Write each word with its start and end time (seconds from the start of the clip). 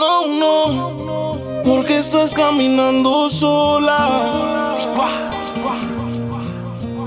no, 0.00 0.26
no. 0.26 1.62
Porque 1.62 1.98
estás 1.98 2.32
caminando 2.32 3.28
sola. 3.28 4.74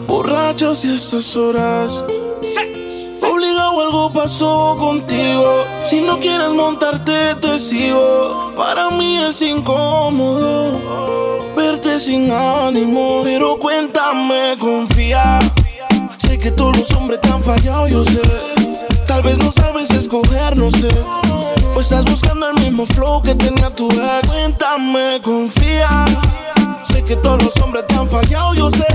Borrachas 0.07 0.85
y 0.85 0.93
estas 0.93 1.35
horas. 1.35 2.05
Obligado 3.21 3.81
algo 3.81 4.13
pasó 4.13 4.75
contigo. 4.77 5.65
Si 5.83 6.01
no 6.01 6.19
quieres 6.19 6.53
montarte, 6.53 7.35
te 7.41 7.57
sigo. 7.57 8.53
Para 8.55 8.91
mí 8.91 9.17
es 9.17 9.41
incómodo 9.41 10.79
verte 11.55 11.97
sin 11.97 12.31
ánimo. 12.31 13.21
Pero 13.23 13.57
cuéntame, 13.57 14.55
confía. 14.59 15.39
Sé 16.17 16.37
que 16.37 16.51
todos 16.51 16.77
los 16.77 16.91
hombres 16.91 17.21
te 17.21 17.29
han 17.29 17.41
fallado, 17.41 17.87
yo 17.87 18.03
sé. 18.03 18.21
Tal 19.07 19.23
vez 19.23 19.37
no 19.39 19.51
sabes 19.51 19.89
escoger, 19.91 20.55
no 20.55 20.69
sé. 20.69 20.89
O 21.75 21.81
estás 21.81 22.05
buscando 22.05 22.49
el 22.49 22.55
mismo 22.61 22.85
flow 22.85 23.21
que 23.21 23.33
tenía 23.35 23.69
tu 23.73 23.87
ex. 23.89 24.27
Cuéntame, 24.27 25.19
confía. 25.23 26.05
Sé 26.83 27.03
que 27.03 27.15
todos 27.15 27.43
los 27.43 27.57
hombres 27.61 27.85
te 27.87 27.95
han 27.95 28.07
fallado, 28.07 28.53
yo 28.53 28.69
sé. 28.69 28.85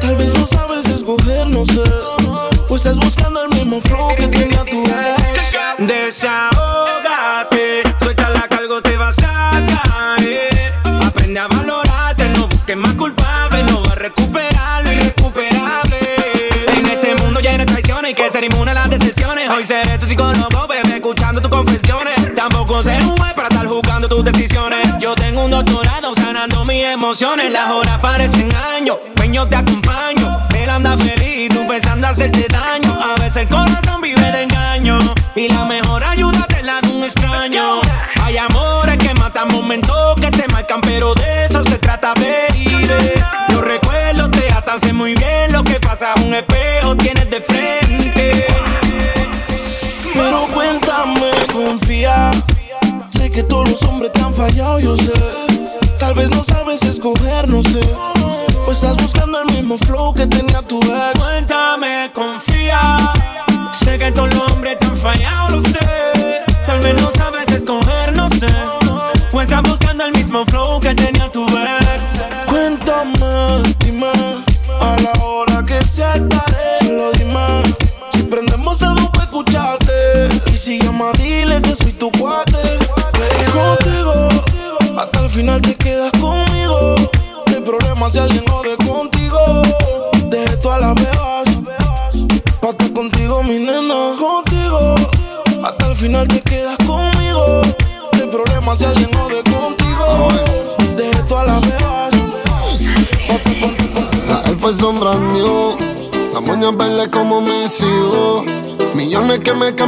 Tal 0.00 0.16
vez 0.16 0.36
no 0.36 0.44
sabes 0.46 0.86
escoger, 0.86 1.46
no 1.46 1.64
sé. 1.64 1.82
O 2.68 2.76
estás 2.76 2.98
buscando 2.98 3.44
el 3.44 3.50
mismo 3.50 3.80
flow 3.82 4.08
que 4.16 4.26
tenía 4.26 4.64
tu 4.64 4.82
ex. 4.82 5.52
Desahógate, 5.78 7.82
suelta 8.00 8.30
la 8.30 8.48
cargo, 8.48 8.82
te 8.82 8.96
vas 8.96 9.16
a 9.24 9.64
caer. 9.66 10.72
Aprende 11.06 11.38
a 11.38 11.46
valorarte, 11.46 12.28
no 12.30 12.48
busques 12.48 12.76
más 12.76 12.94
culpable, 12.94 13.62
no 13.64 13.82
va 13.84 13.92
a 13.92 13.96
recuperar 13.96 14.82
lo 14.84 14.92
irrecuperable. 14.92 15.98
En 16.76 16.86
este 16.86 17.14
mundo 17.14 17.38
lleno 17.40 17.58
de 17.58 17.66
traiciones 17.66 18.10
y 18.10 18.14
que 18.14 18.30
ser 18.30 18.42
inmune 18.44 18.72
a 18.72 18.74
las 18.74 18.90
decisiones. 18.90 19.48
Hoy 19.48 19.64
seré 19.66 19.98
tu 19.98 20.06
psicólogo, 20.06 20.66
bebé, 20.66 20.91
decisiones. 24.24 24.86
Yo 24.98 25.14
tengo 25.14 25.44
un 25.44 25.50
doctorado 25.50 26.14
sanando 26.14 26.64
mis 26.64 26.84
emociones. 26.84 27.50
Las 27.50 27.70
horas 27.70 27.98
parecen 27.98 28.50
años, 28.54 28.96
peño 29.14 29.46
te 29.48 29.56
acompaño. 29.56 30.46
Él 30.54 30.70
anda 30.70 30.96
feliz, 30.96 31.48
tú 31.50 31.66
pensando 31.66 32.08
hacerte 32.08 32.46
daño. 32.48 32.98
A 33.02 33.14
veces 33.20 33.38
el 33.38 33.48
corazón 33.48 34.00
vive 34.00 34.20
de 34.20 34.42
engaño. 34.42 34.98
Y 35.34 35.48
la 35.48 35.64
mejor 35.64 36.04
ayuda 36.04 36.46
te 36.48 36.62
la 36.62 36.80
de 36.80 36.88
un 36.88 37.04
extraño. 37.04 37.80
Hay 38.22 38.36
amores 38.38 38.98
que 38.98 39.12
matan 39.14 39.48
momentos 39.48 40.14
que 40.20 40.30
te 40.30 40.46
marcan, 40.48 40.80
pero 40.80 41.14
de 41.14 41.46
eso 41.46 41.64
se 41.64 41.78
trata, 41.78 42.14
baby. 42.14 42.88
Los 43.48 43.62
recuerdos 43.62 44.30
te 44.30 44.52
atan, 44.52 44.80
sé 44.80 44.92
muy 44.92 45.14
bien 45.14 45.52
lo 45.52 45.64
que 45.64 45.80
pasa. 45.80 46.14
Un 46.24 46.34
espejo 46.34 46.61
los 53.82 53.90
hombres 53.90 54.12
te 54.12 54.20
han 54.20 54.34
fallado, 54.34 54.78
yo 54.78 54.96
sé. 54.96 55.12
Tal 55.98 56.14
vez 56.14 56.30
no 56.30 56.42
sabes 56.44 56.82
escoger, 56.82 57.48
no 57.48 57.62
sé. 57.62 57.80
O 58.66 58.72
estás 58.72 58.96
buscando 58.96 59.40
el 59.42 59.52
mismo 59.52 59.78
flow 59.78 60.12
que 60.14 60.26
tenía 60.26 60.62
tu 60.62 60.78
ex. 60.78 61.20
Cuéntame, 61.20 62.10
confía. 62.14 62.96
Sé 63.72 63.98
que 63.98 64.12
todos 64.12 64.34
los 64.34 64.52
hombres 64.52 64.78
te 64.78 64.86
han 64.86 64.96
fallado, 64.96 65.56
lo 65.56 65.62
sé. 65.62 65.78
Tal 66.66 66.80
vez 66.80 67.00
no 67.00 67.10
sabes 67.16 67.48
escoger, 67.48 68.16
no 68.16 68.28
sé. 68.30 68.46
O 69.32 69.40
estás 69.40 69.62
buscando 69.62 70.04
el 70.04 70.12
mismo 70.12 70.44
flow 70.46 70.80
que 70.80 70.94
tenía 70.94 71.30
tu 71.30 71.44
ex. 71.46 72.22
Cuéntame, 72.46 73.62
dime, 73.78 74.12
a 74.80 74.96
la 75.00 75.24
hora 75.24 75.64
que 75.64 75.82
sea 75.82 76.14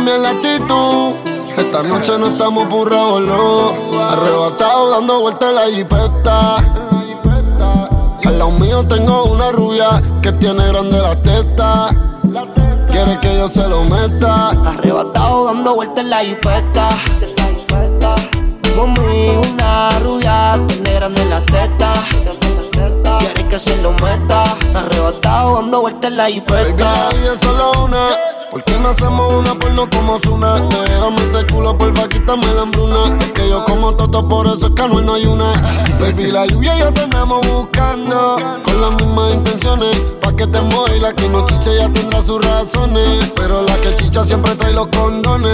la 0.04 0.30
actitud. 0.30 1.14
Esta 1.56 1.82
noche 1.82 2.18
no 2.18 2.26
estamos 2.28 2.68
por 2.68 2.90
no. 2.92 4.00
Arrebatado 4.00 4.90
dando 4.90 5.20
vueltas 5.20 5.48
en 5.48 5.54
la 5.54 5.66
jipeta. 5.66 6.56
Al 8.24 8.38
lado 8.38 8.50
mío 8.52 8.86
tengo 8.86 9.24
una 9.24 9.50
rubia 9.50 10.02
que 10.20 10.32
tiene 10.32 10.66
grande 10.68 10.98
la 10.98 11.16
teta. 11.22 11.88
Quiere 12.90 13.18
que 13.20 13.36
yo 13.38 13.48
se 13.48 13.66
lo 13.66 13.84
meta. 13.84 14.50
Arrebatado 14.50 15.46
dando 15.46 15.74
vueltas 15.74 16.04
en 16.04 16.10
la 16.10 16.18
jipeta. 16.18 16.88
Conmigo 18.76 19.42
una 19.52 19.98
rubia, 20.00 20.60
tiene 20.66 20.92
grande 20.94 21.24
la 21.24 21.40
teta. 21.46 21.92
Quiere 23.20 23.48
que 23.48 23.58
se 23.58 23.76
lo 23.78 23.92
meta. 23.92 24.56
Arrebatado 24.74 25.56
dando 25.56 25.80
vueltas 25.80 26.10
en 26.10 26.16
la 26.18 26.26
jipeta. 26.26 27.08
es 27.32 27.40
solo 27.40 27.72
una. 27.84 28.08
¿Por 28.54 28.62
qué 28.62 28.78
no 28.78 28.90
hacemos 28.90 29.32
una 29.32 29.52
porno 29.56 29.90
como 29.90 30.16
Zuna? 30.20 30.60
Déjame 30.60 31.24
ese 31.26 31.44
culo, 31.52 31.76
porfa, 31.76 32.08
quítame 32.08 32.46
la 32.54 32.62
hambruna. 32.62 33.18
Es 33.18 33.32
que 33.32 33.48
yo 33.48 33.64
como 33.64 33.96
toto, 33.96 34.28
por 34.28 34.46
eso 34.46 34.68
es 34.68 34.74
que 34.74 34.88
no 34.88 35.14
hay 35.14 35.26
una. 35.26 35.60
Baby, 35.98 36.30
la 36.30 36.46
lluvia 36.46 36.76
y 36.76 36.78
yo 36.78 36.92
te 36.92 37.00
andamos 37.00 37.40
buscando. 37.48 38.36
Con 38.62 38.80
las 38.80 38.90
mismas 38.92 39.34
intenciones. 39.34 39.96
Pa' 40.20 40.36
que 40.36 40.46
te 40.46 40.60
y 40.96 41.00
la 41.00 41.12
que 41.12 41.28
no 41.30 41.44
chiche 41.46 41.78
ya 41.78 41.92
tendrá 41.92 42.22
sus 42.22 42.46
razones. 42.46 43.32
Pero 43.34 43.62
la 43.62 43.74
que 43.80 43.92
chicha 43.96 44.22
siempre 44.22 44.54
trae 44.54 44.72
los 44.72 44.86
condones. 44.86 45.50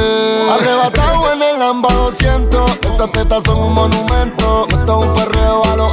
Arrebatado 0.50 1.32
en 1.32 1.40
el 1.40 1.58
Lamba 1.58 1.90
200. 1.90 2.70
Esas 2.82 3.12
tetas 3.12 3.42
son 3.44 3.62
un 3.62 3.72
monumento. 3.72 4.66
Esto 4.68 5.00
es 5.00 5.08
un 5.08 5.14
perreo 5.14 5.64
a 5.64 5.76
los 5.76 5.90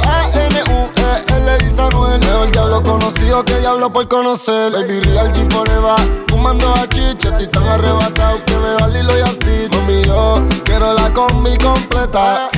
A-N-U-E-L, 1.58 2.18
dice. 2.18 2.26
Mejor 2.26 2.50
diablo 2.52 2.82
conocido 2.82 3.44
que 3.44 3.58
diablo 3.58 3.92
por 3.92 4.08
conocer. 4.08 4.72
Baby, 4.72 5.00
real 5.00 5.32
G 5.32 5.50
forever. 5.50 6.24
Fumando 6.28 6.72
a 6.74 6.88
chicha, 6.88 7.30
estoy 7.30 7.46
tan 7.48 7.66
arrebatado 7.66 8.44
que 8.44 8.56
me 8.56 8.68
da 8.70 8.88
Lilo 8.88 9.18
y 9.18 9.22
Asti. 9.22 9.76
Mami, 9.76 10.04
yo 10.04 10.42
quiero 10.64 10.94
la 10.94 11.12
combi 11.12 11.56
completa. 11.58 12.50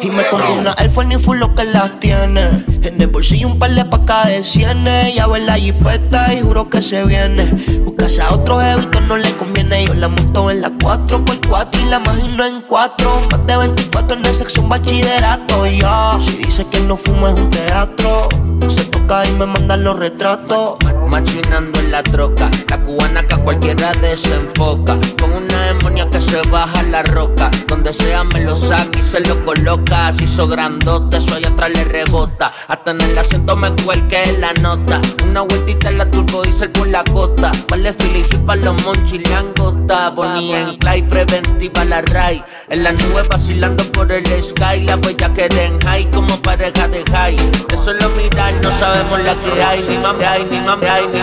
Y 0.00 0.10
me 0.10 0.24
compré 0.26 0.50
una 0.52 0.74
Air 0.78 0.90
Force 0.90 1.18
full 1.18 1.38
lo 1.38 1.54
que 1.54 1.64
las 1.64 1.98
tiene. 2.00 2.64
En 2.82 3.00
el 3.00 3.08
bolsillo 3.08 3.48
un 3.48 3.58
par 3.58 3.70
de 3.70 3.84
pacas 3.84 4.26
de 4.26 4.44
cienes. 4.44 5.14
Ya 5.14 5.26
ve 5.26 5.40
la 5.40 5.54
jipeta 5.54 6.34
y 6.34 6.40
juro 6.40 6.68
que 6.68 6.82
se 6.82 7.04
viene. 7.04 7.46
Buscas 7.84 8.18
a 8.18 8.34
otro 8.34 8.60
jevito 8.60 9.00
no 9.00 9.16
le 9.16 9.34
conviene. 9.36 9.86
Yo 9.86 9.94
la 9.94 10.08
monto 10.08 10.50
en 10.50 10.60
la 10.60 10.70
4x4 10.70 11.68
y 11.80 11.88
la 11.88 11.96
imagino 11.98 12.44
en 12.44 12.62
4. 12.62 13.22
Más 13.30 13.46
de 13.46 13.56
24 13.56 14.16
en 14.18 14.26
el 14.26 14.34
sexo 14.34 14.62
un 14.62 14.68
bachillerato. 14.68 15.66
Y 15.66 15.78
yo, 15.78 16.18
si 16.20 16.36
dice 16.36 16.66
que 16.66 16.80
no 16.80 16.96
fumo 16.96 17.28
es 17.28 17.40
un 17.40 17.50
teatro. 17.50 18.28
Se 18.68 18.84
toca 18.84 19.26
y 19.26 19.32
me 19.32 19.46
mandan 19.46 19.84
los 19.84 19.98
retratos. 19.98 20.76
Machinando 21.08 21.78
en 21.80 21.92
la 21.92 22.02
troca, 22.02 22.50
la 22.68 22.82
cubana 22.82 23.26
que 23.26 23.34
a 23.34 23.38
cualquiera 23.38 23.92
desenfoca. 23.92 24.98
Con 25.20 25.32
una 25.32 25.66
demonia 25.66 26.08
que 26.10 26.20
se 26.20 26.40
baja 26.50 26.82
la 26.84 27.02
roca. 27.02 27.50
Donde 27.68 27.92
sea 27.92 28.24
me 28.24 28.40
lo 28.40 28.56
saca 28.56 28.98
y 28.98 29.02
se 29.02 29.20
lo 29.20 29.44
coloca. 29.44 30.12
Si 30.12 30.24
hizo 30.24 30.48
grandote, 30.48 31.16
allá 31.16 31.48
atrás 31.48 31.70
le 31.70 31.84
rebota. 31.84 32.52
Hasta 32.68 32.90
en 32.90 33.00
el 33.00 33.18
acento 33.18 33.56
me 33.56 33.70
cuelque 33.84 34.36
la 34.38 34.52
nota. 34.54 35.00
Una 35.24 35.42
vueltita 35.42 35.88
en 35.90 35.98
la 35.98 36.10
turbo 36.10 36.42
diesel 36.42 36.70
por 36.70 36.88
la 36.88 37.04
costa. 37.04 37.52
Vale 37.68 37.92
Filipe 37.92 38.38
para 38.38 38.60
los 38.62 38.82
monchis 38.82 39.28
langota. 39.30 40.10
Bonnie 40.10 40.54
en 40.54 40.76
clay, 40.78 41.02
preventiva 41.02 41.84
la 41.84 42.02
ray. 42.02 42.42
En 42.68 42.82
la 42.82 42.92
nube 42.92 43.22
vacilando 43.28 43.84
por 43.92 44.10
el 44.10 44.24
sky. 44.42 44.80
La 44.84 44.96
huella 44.96 45.32
que 45.32 45.48
den 45.48 45.80
high 45.80 46.10
como 46.10 46.36
pareja 46.42 46.88
de 46.88 47.04
high. 47.10 47.36
De 47.68 47.76
solo 47.76 48.08
mirar 48.10 48.54
no 48.62 48.70
sabemos 48.70 49.22
la 49.22 49.34
que 49.34 49.62
hay. 49.62 49.80
Mi 49.88 49.96
hay, 50.24 50.44
mi 50.44 50.58
mami, 50.60 50.86
hay, 50.94 51.08
mi. 51.08 51.20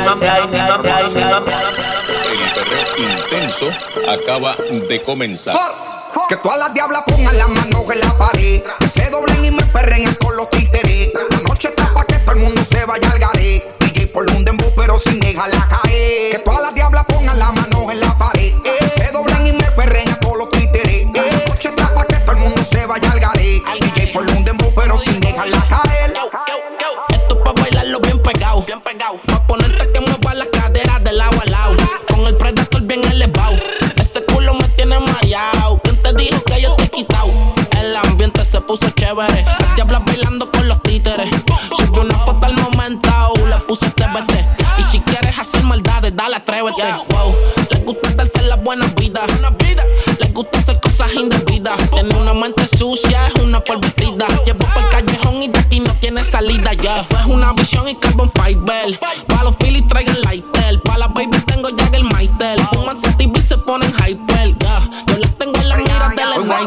El 2.98 3.12
intenso 3.12 3.68
acaba 4.10 4.56
de 4.88 5.02
comenzar. 5.04 5.56
Que 6.28 6.36
todas 6.38 6.60
las 6.60 6.74
diablas 6.74 7.04
pongan 7.08 7.38
las 7.38 7.50
manos 7.50 7.84
en 7.94 8.00
la 8.00 8.18
pared. 8.18 8.64
Que 8.80 8.88
se 8.88 9.10
doblen 9.10 9.46
y 9.46 9.52
me 9.52 9.64
perren 9.68 10.14
con 10.16 10.36
los 10.36 10.50
títeres. 10.50 10.91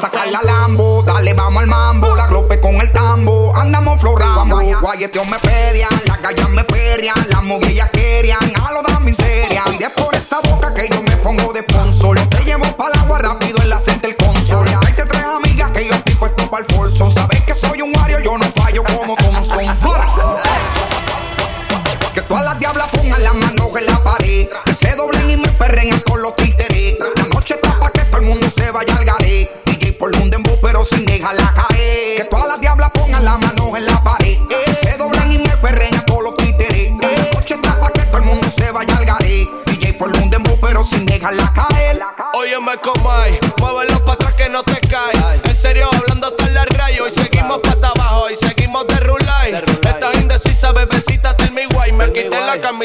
Sacar 0.05 0.31
la 0.31 0.43
Lambo, 0.43 1.03
dale 1.03 1.33
vamos 1.33 1.63
al 1.63 1.67
mambo, 1.67 2.15
la 2.15 2.27
glope 2.27 2.61
con 2.61 2.75
el 2.75 2.93
tambo, 2.93 3.57
andamos 3.57 3.99
florando, 4.01 4.61
guayeteo 4.83 5.25
me 5.25 5.39
pedian, 5.39 5.89
las 6.07 6.21
gallas 6.21 6.51
me 6.51 6.63
perrian, 6.65 7.17
las 7.31 7.43
movillas 7.43 7.89
querían, 7.91 8.39
a 8.63 8.73
lo 8.73 8.83
da 8.83 9.01
miseria, 9.01 9.63
y 9.73 9.79
de 9.79 9.89
por 9.89 10.15
esa 10.15 10.41
boca 10.41 10.75
que 10.75 10.91
yo 10.91 11.01
me 11.01 11.17
pongo 11.17 11.55
de 11.55 11.61
sponsor, 11.61 12.19
te 12.29 12.45
llevo 12.45 12.65
para 12.77 12.93
el 12.93 13.01
agua 13.01 13.19
rápido 13.19 13.63
en 13.63 13.71
la 13.71 13.81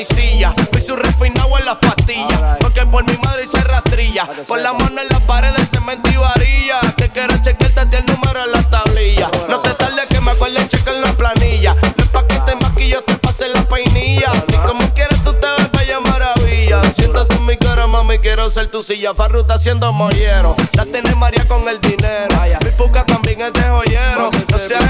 quité 0.03 0.15
la 0.15 0.53
camisilla, 0.53 0.53
vi 0.71 0.81
su 0.81 0.95
refinado 0.95 1.57
en 1.57 1.65
las 1.65 1.75
pastillas. 1.75 2.57
Porque 2.59 2.85
por 2.85 3.03
mi 3.03 3.17
madre 3.17 3.43
hice 3.45 3.61
rastrilla. 3.63 4.27
Por 4.47 4.59
la 4.59 4.73
mano 4.73 5.01
en 5.01 5.09
la 5.09 5.19
pared 5.25 5.51
de 5.51 5.65
cemento 5.65 6.09
y 6.09 6.17
varilla. 6.17 6.79
Te 6.95 7.09
quiero 7.09 7.37
chequearte 7.41 7.97
el 7.97 8.05
número 8.05 8.45
en 8.45 8.51
la 8.51 8.69
tablilla. 8.69 9.29
No 9.49 9.59
te 9.59 9.73
tardes 9.73 10.07
que 10.07 10.21
me 10.21 10.31
acuerde 10.31 10.67
checar 10.67 10.95
la 10.95 11.13
planilla. 11.13 11.75
No 11.75 12.03
es 12.03 12.09
pa' 12.09 12.27
que 12.27 12.39
te 12.39 12.55
maquillo, 12.55 13.01
te 13.03 13.15
pase 13.15 13.49
la 13.49 13.63
peinilla. 13.63 14.31
Si 14.47 14.55
como 14.57 14.93
quieres 14.93 15.23
tú 15.23 15.33
te 15.33 15.47
ves 15.57 15.71
bella 15.71 15.99
maravilla. 15.99 16.81
Siéntate 16.95 17.35
en 17.35 17.45
mi 17.45 17.57
cara, 17.57 17.87
mami, 17.87 18.19
quiero 18.19 18.49
ser 18.49 18.69
tu 18.69 18.83
silla. 18.83 19.13
Farruta 19.13 19.55
haciendo 19.55 19.91
mollero. 19.91 20.55
La 20.73 20.85
tiene 20.85 21.15
María 21.15 21.47
con 21.47 21.67
el 21.67 21.79
dinero. 21.81 22.39
Mi 22.63 22.71
puca 22.71 23.05
también 23.05 23.41
es 23.41 23.53
de 23.53 23.63
joyero. 23.63 24.31
No 24.49 24.57
seas 24.57 24.88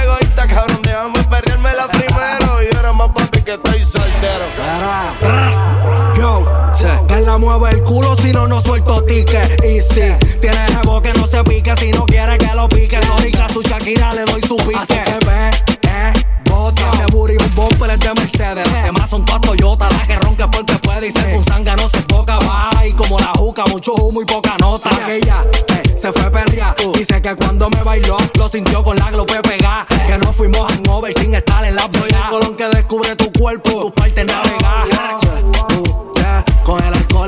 mueve 7.40 7.72
el 7.72 7.84
culo 7.84 8.16
si 8.16 8.32
no, 8.32 8.48
no 8.48 8.62
suelto 8.62 9.04
ticket. 9.06 9.64
Y 9.64 9.82
si 9.82 10.38
tiene 10.40 10.68
jevo 10.68 11.02
que 11.02 11.14
no 11.14 11.26
se 11.26 11.44
pique, 11.44 11.74
si 11.78 11.92
no 11.92 12.06
quiere 12.06 12.38
que 12.38 12.54
lo 12.54 12.68
pique. 12.70 13.00
Sónica 13.02 13.48
su 13.52 13.62
Shakira 13.62 14.14
le 14.14 14.26
doy 14.26 14.42
su 14.42 14.58
pique. 14.58 14.76
Así 14.76 14.94
que 14.94 15.26
ve, 15.26 15.50
eh, 15.84 16.14
bota. 16.46 16.92
Que 16.92 17.12
booty 17.12 17.38
un 17.38 17.56
bumper 17.56 17.92
es 17.92 18.00
de 18.00 18.14
Mercedes. 18.14 18.72
Los 18.72 18.84
demás 18.84 19.10
son 19.10 19.26
todas 19.26 19.42
Toyota. 19.42 19.90
La 19.90 20.06
que 20.06 20.18
ronque 20.18 20.46
porque 20.52 20.76
puede 20.80 21.08
y 21.08 21.12
ser 21.12 21.36
un 21.36 21.44
zanga 21.44 21.76
no 21.76 21.90
se 21.90 22.02
poca. 22.02 22.38
Va 22.40 22.86
y 22.86 22.94
como 22.94 23.18
la 23.20 23.32
juca, 23.36 23.66
mucho 23.66 23.94
humo 23.94 24.22
y 24.22 24.26
poca 24.26 24.58
nota. 24.60 24.90
Ella 25.10 25.46
eh, 25.70 25.98
se 25.98 26.12
fue 26.12 26.30
perria. 26.30 26.76
Dice 26.94 27.22
que 27.22 27.36
cuando 27.36 27.70
me 27.70 27.82
bailó, 27.84 28.18
lo 28.38 28.50
sintió 28.50 28.84
con 28.84 28.98
la 28.98 29.10
glope 29.12 29.40
pegada. 29.42 29.88
Que 30.08 30.18
no 30.18 30.34
fuimos 30.34 30.72
hangover 30.72 31.14
sin 31.18 31.34
estar 31.34 31.64
en 31.64 31.76
la 31.76 31.90
Soy 31.92 32.10
el 32.10 32.30
colón 32.30 32.56
que 32.56 32.68
descubre 32.68 33.16
tu 33.16 33.32
cuerpo, 33.32 33.82
tus 33.82 33.92
partes 33.92 34.26
navegar. 34.26 35.29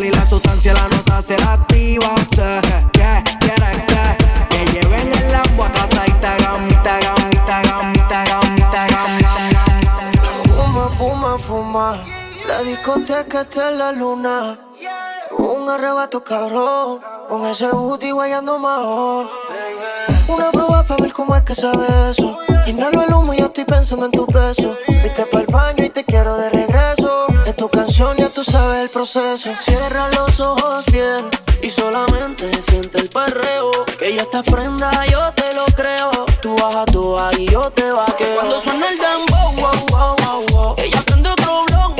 Y 0.04 0.12
la 0.12 0.26
sustancia 0.26 0.74
la 0.74 0.88
nota 0.90 1.22
se 1.22 1.38
la 1.38 1.54
activa. 1.54 2.16
Sé 2.36 2.62
que 2.94 3.24
quieres 3.40 3.78
que 4.50 4.66
lleven 4.72 5.12
el 5.12 5.32
lambo 5.32 5.66
a 5.66 5.72
casa 5.72 6.08
y 6.08 6.12
te 6.12 6.28
hagan, 6.28 6.68
te 6.84 6.90
hagan, 6.90 7.32
te. 7.32 7.52
Fuma, 10.50 10.90
fuma, 10.98 11.38
fuma. 11.38 12.06
La 12.48 12.64
discoteca 12.64 13.42
está 13.42 13.70
en 13.70 13.78
la 13.78 13.92
luna. 13.92 14.58
Un 15.38 15.70
arrebato 15.70 16.24
cabrón. 16.24 17.02
Con 17.30 17.46
ese 17.46 17.70
booty 17.70 18.12
guayando 18.12 18.58
mejor. 18.60 19.28
Una 20.34 20.50
prueba 20.52 20.84
para 20.84 21.04
ver 21.04 21.14
cómo 21.14 21.36
es 21.36 21.42
que 21.44 21.56
sabe 21.56 21.86
eso. 22.10 22.38
Inhalo 22.66 23.04
el 23.04 23.14
humo 23.14 23.34
y 23.34 23.40
yo 23.40 23.46
estoy 23.46 23.66
pensando 23.66 24.06
en 24.06 24.12
tu 24.12 24.26
beso. 24.28 24.78
Viste 24.88 25.26
para 25.26 25.44
el 25.44 25.48
baño 25.48 25.86
y 25.86 25.90
te 25.90 26.04
quiero 26.06 26.38
de 26.38 26.50
regreso. 26.50 27.28
Es 27.46 27.56
tu 27.56 27.68
canción, 27.70 28.16
ya 28.18 28.30
tú 28.30 28.44
sabes 28.44 28.84
el 28.84 28.90
proceso. 28.90 29.50
Cierra 29.54 30.10
los 30.10 30.40
ojos 30.40 30.86
bien 30.86 31.30
y 31.62 31.70
solamente 31.70 32.50
siente 32.62 33.00
el 33.00 33.10
perreo. 33.10 33.72
Que 34.00 34.16
ya 34.16 34.22
estás 34.22 34.44
prenda, 34.44 34.90
yo 35.06 35.22
te 35.34 35.54
lo 35.54 35.66
creo. 35.76 36.12
Tú 36.42 36.56
bajas 36.56 36.86
toa 36.86 37.32
y 37.38 37.48
yo 37.48 37.62
te 37.72 37.92
vaqueo. 37.92 38.36
Cuando 38.36 38.60
suena 38.62 38.88
el 38.88 38.98
dembow, 38.98 39.52
wow, 39.56 39.86
wow, 39.90 40.16
wow, 40.24 40.46
wow. 40.52 40.76
Ella 40.78 41.02
prende 41.06 41.30
otro 41.30 41.66
blog, 41.68 41.96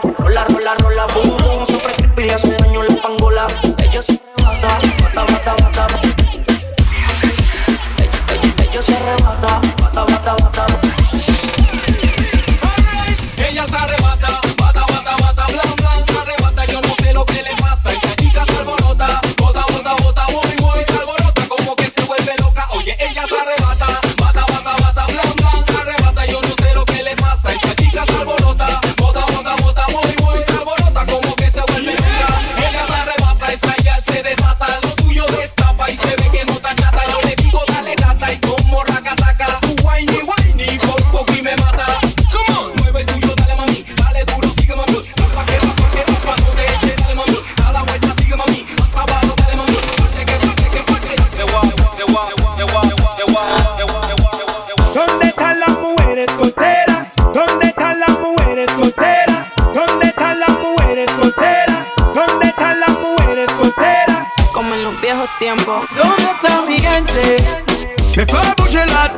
rola, 0.00 0.44
rola, 0.44 0.74
rola, 0.74 1.06
boom, 1.14 1.36
boom. 1.38 1.66
Siempre 1.66 1.92
creepy 1.94 2.24
le 2.24 2.34
hace 2.34 2.61
tiempos. 65.54 65.86
¿Dónde 65.96 66.30
está 66.30 66.62
mi 66.62 66.78
gente? 66.78 67.36
Me 68.16 68.26
fue 68.26 68.86
la 68.86 69.14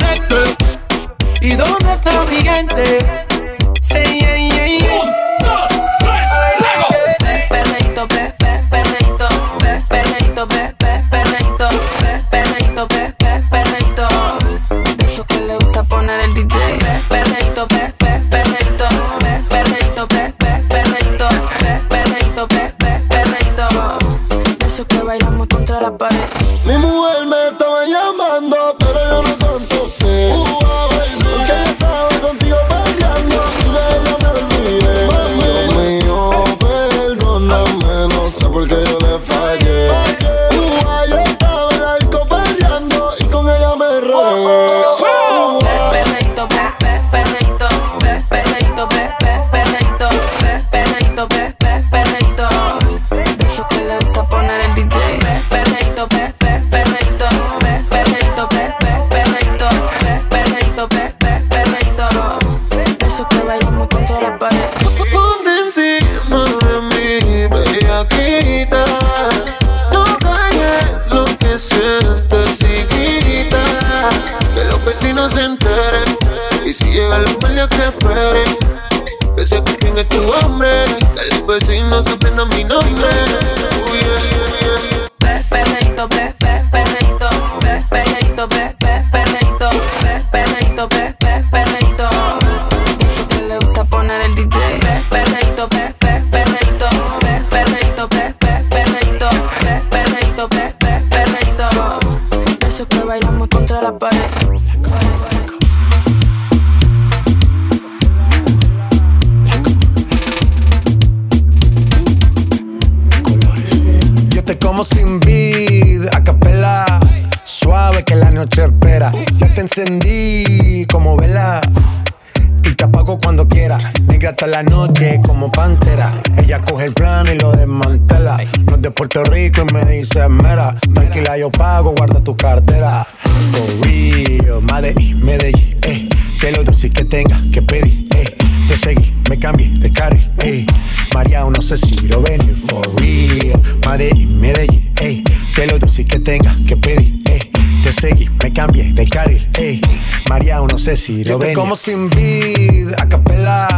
sé 141.65 141.79
si 141.79 141.95
lo 142.09 142.21
venir, 142.21 142.55
for 142.57 142.87
real. 143.01 143.61
Madrid, 143.87 144.29
Medellín, 144.29 144.93
eh. 145.01 145.25
Que 145.55 145.67
lo 145.67 145.79
dulce 145.79 146.05
que 146.05 146.19
tenga 146.19 146.55
que 146.67 146.77
pedir, 146.77 147.23
eh. 147.27 147.39
Te 147.83 147.91
seguí, 147.91 148.29
me 148.43 148.53
cambié 148.53 148.93
de 148.93 149.07
carril, 149.07 149.49
eh. 149.59 149.81
María, 150.29 150.61
no 150.61 150.79
sé 150.79 150.95
si 150.97 151.25
lo 151.25 151.39
venir. 151.39 151.57
como 151.57 151.75
sin 151.77 152.11
vid, 152.11 152.93
a 152.99 153.09
capela. 153.09 153.69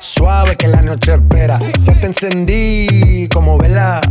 Suave 0.00 0.54
que 0.56 0.68
la 0.68 0.82
noche 0.82 1.14
espera. 1.14 1.58
Ya 1.84 1.94
te 1.98 2.06
encendí 2.06 3.26
como 3.32 3.56
vela. 3.56 4.02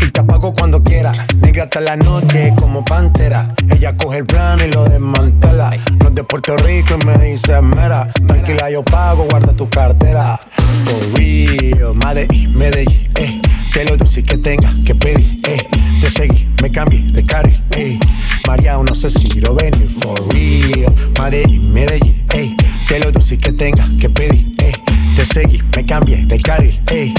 Y 0.00 0.10
te 0.10 0.20
apago 0.20 0.54
cuando 0.54 0.82
quiera. 0.82 1.12
Negra 1.40 1.64
hasta 1.64 1.80
la 1.80 1.96
noche 1.96 2.52
como 2.58 2.84
pantera. 2.84 3.54
Ella 3.70 3.96
coge 3.96 4.18
el 4.18 4.26
plano 4.26 4.64
y 4.64 4.70
lo 4.72 4.84
desmantela. 4.84 5.70
No 5.98 6.08
es 6.08 6.14
de 6.14 6.24
Puerto 6.24 6.56
Rico 6.56 6.96
y 7.00 7.06
me 7.06 7.18
dice 7.18 7.60
mera. 7.60 8.12
Tranquila, 8.26 8.70
yo 8.70 8.82
pago, 8.82 9.26
guarda 9.30 9.52
tu 9.54 9.68
cartera. 9.68 10.38
For 10.84 11.18
real, 11.18 11.94
Madrid, 11.94 12.48
Medellín, 12.48 13.10
eh. 13.16 13.40
Que 13.72 13.84
lo 13.84 13.96
dulce 13.96 14.22
que 14.22 14.38
tenga 14.38 14.72
que 14.84 14.94
pedir, 14.94 15.40
eh. 15.48 15.58
Te 16.00 16.10
seguí, 16.10 16.46
me 16.62 16.70
cambié 16.70 17.00
de 17.12 17.24
carril, 17.24 17.60
eh. 17.76 17.98
María, 18.46 18.76
no 18.76 18.94
sé 18.94 19.10
si 19.10 19.40
lo 19.40 19.54
venir. 19.54 19.88
For 19.88 20.32
real, 20.32 20.94
Madrid, 21.18 21.60
Medellín, 21.60 22.24
eh. 22.34 22.56
Que 22.86 23.00
lo 23.00 23.10
dulce 23.10 23.38
que 23.38 23.52
tenga 23.52 23.88
que 24.00 24.08
pedir, 24.08 24.54
eh. 24.58 24.72
Te 25.16 25.24
seguí, 25.26 25.60
me 25.76 25.84
cambié 25.84 26.24
de 26.26 26.38
carril, 26.38 26.80
ey. 26.90 27.12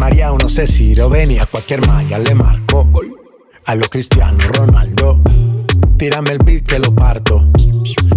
María, 0.00 0.30
no 0.30 0.48
sé 0.48 0.66
si 0.66 0.94
lo. 0.94 1.06
A 1.06 1.46
cualquier 1.46 1.86
malla 1.86 2.18
le 2.18 2.34
marco. 2.34 2.88
A 3.64 3.74
lo 3.74 3.88
Cristiano 3.88 4.38
Ronaldo. 4.52 5.22
Tírame 5.98 6.32
el 6.32 6.38
beat 6.38 6.64
que 6.64 6.78
lo 6.78 6.94
parto. 6.94 7.48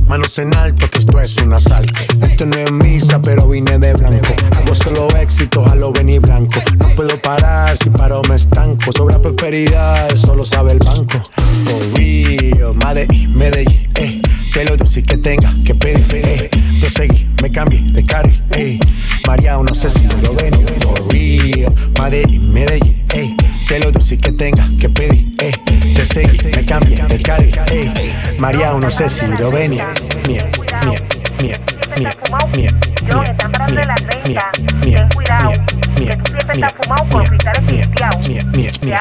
Manos 0.08 0.38
en 0.38 0.56
alto, 0.56 0.90
que 0.90 0.98
esto 0.98 1.20
es 1.22 1.38
un 1.38 1.54
asalto. 1.54 1.94
Esto 2.22 2.46
no 2.46 2.58
es 2.58 2.72
misa, 2.72 3.22
pero 3.22 3.48
vine 3.48 3.80
de 3.80 3.94
blanco. 3.94 4.28
Hago 4.52 4.76
solo 4.76 5.08
éxitos 5.16 5.66
a 5.66 5.76
lo 5.76 5.94
venir 5.94 6.20
blanco. 6.20 6.60
No 6.78 6.90
puedo 6.90 7.22
parar, 7.22 7.78
si 7.78 7.90
paro 7.90 8.22
me 8.28 8.36
estanco. 8.36 8.92
Sobra 8.92 9.22
prosperidad, 9.22 10.12
eso 10.12 10.36
lo 10.36 10.44
sabe 10.44 10.74
el 10.74 10.80
banco. 10.80 11.22
For 11.66 11.98
real, 11.98 12.74
Madrid, 12.84 13.30
Medellín, 13.30 13.88
eh. 13.96 14.22
Que 14.54 14.66
lo 14.66 14.76
dulce 14.76 15.04
que 15.04 15.18
tenga 15.18 15.54
que 15.64 15.76
pedir, 15.76 16.06
eh. 16.12 16.50
Yo 16.82 16.90
seguí, 16.90 17.30
me 17.42 17.50
cambié 17.50 17.82
de 17.94 18.04
carril, 18.04 18.44
eh. 18.52 18.80
María, 19.26 19.58
no 19.58 19.74
sé 19.74 19.90
si 19.90 20.06
lo 20.22 20.34
ven. 20.34 20.54
For 20.80 21.14
real, 21.14 21.74
Madrid, 21.98 22.42
Medellín, 22.42 23.06
eh. 23.14 23.36
Que 23.70 23.78
lo 23.78 23.92
dulce 23.92 24.18
que 24.18 24.32
tenga 24.32 24.68
que 24.80 24.90
pedir, 24.90 25.28
eh. 25.38 25.52
Te 25.96 26.04
seguí, 26.04 26.40
me 26.56 26.66
cambié 26.66 27.04
de 27.04 27.22
carril, 27.22 27.54
eh. 27.72 28.12
María, 28.40 28.74
no 28.74 28.90
sé 28.90 29.08
si 29.12 29.28
lo 29.28 29.52
venía. 29.52 29.94
Miel, 30.28 30.48
miel, 30.86 31.04
miel, 31.40 31.60
miel, 31.96 32.10
miel. 32.56 32.76
John, 33.08 33.26
están 33.26 33.52
parando 33.52 33.80
de 33.80 33.86
la 33.86 33.94
30. 33.94 34.52
Ten 34.82 35.10
cuidado. 35.10 35.52
Que 35.96 36.18
tú 36.18 36.34
siempre. 36.42 37.38
Te 38.58 38.72
te. 38.72 39.00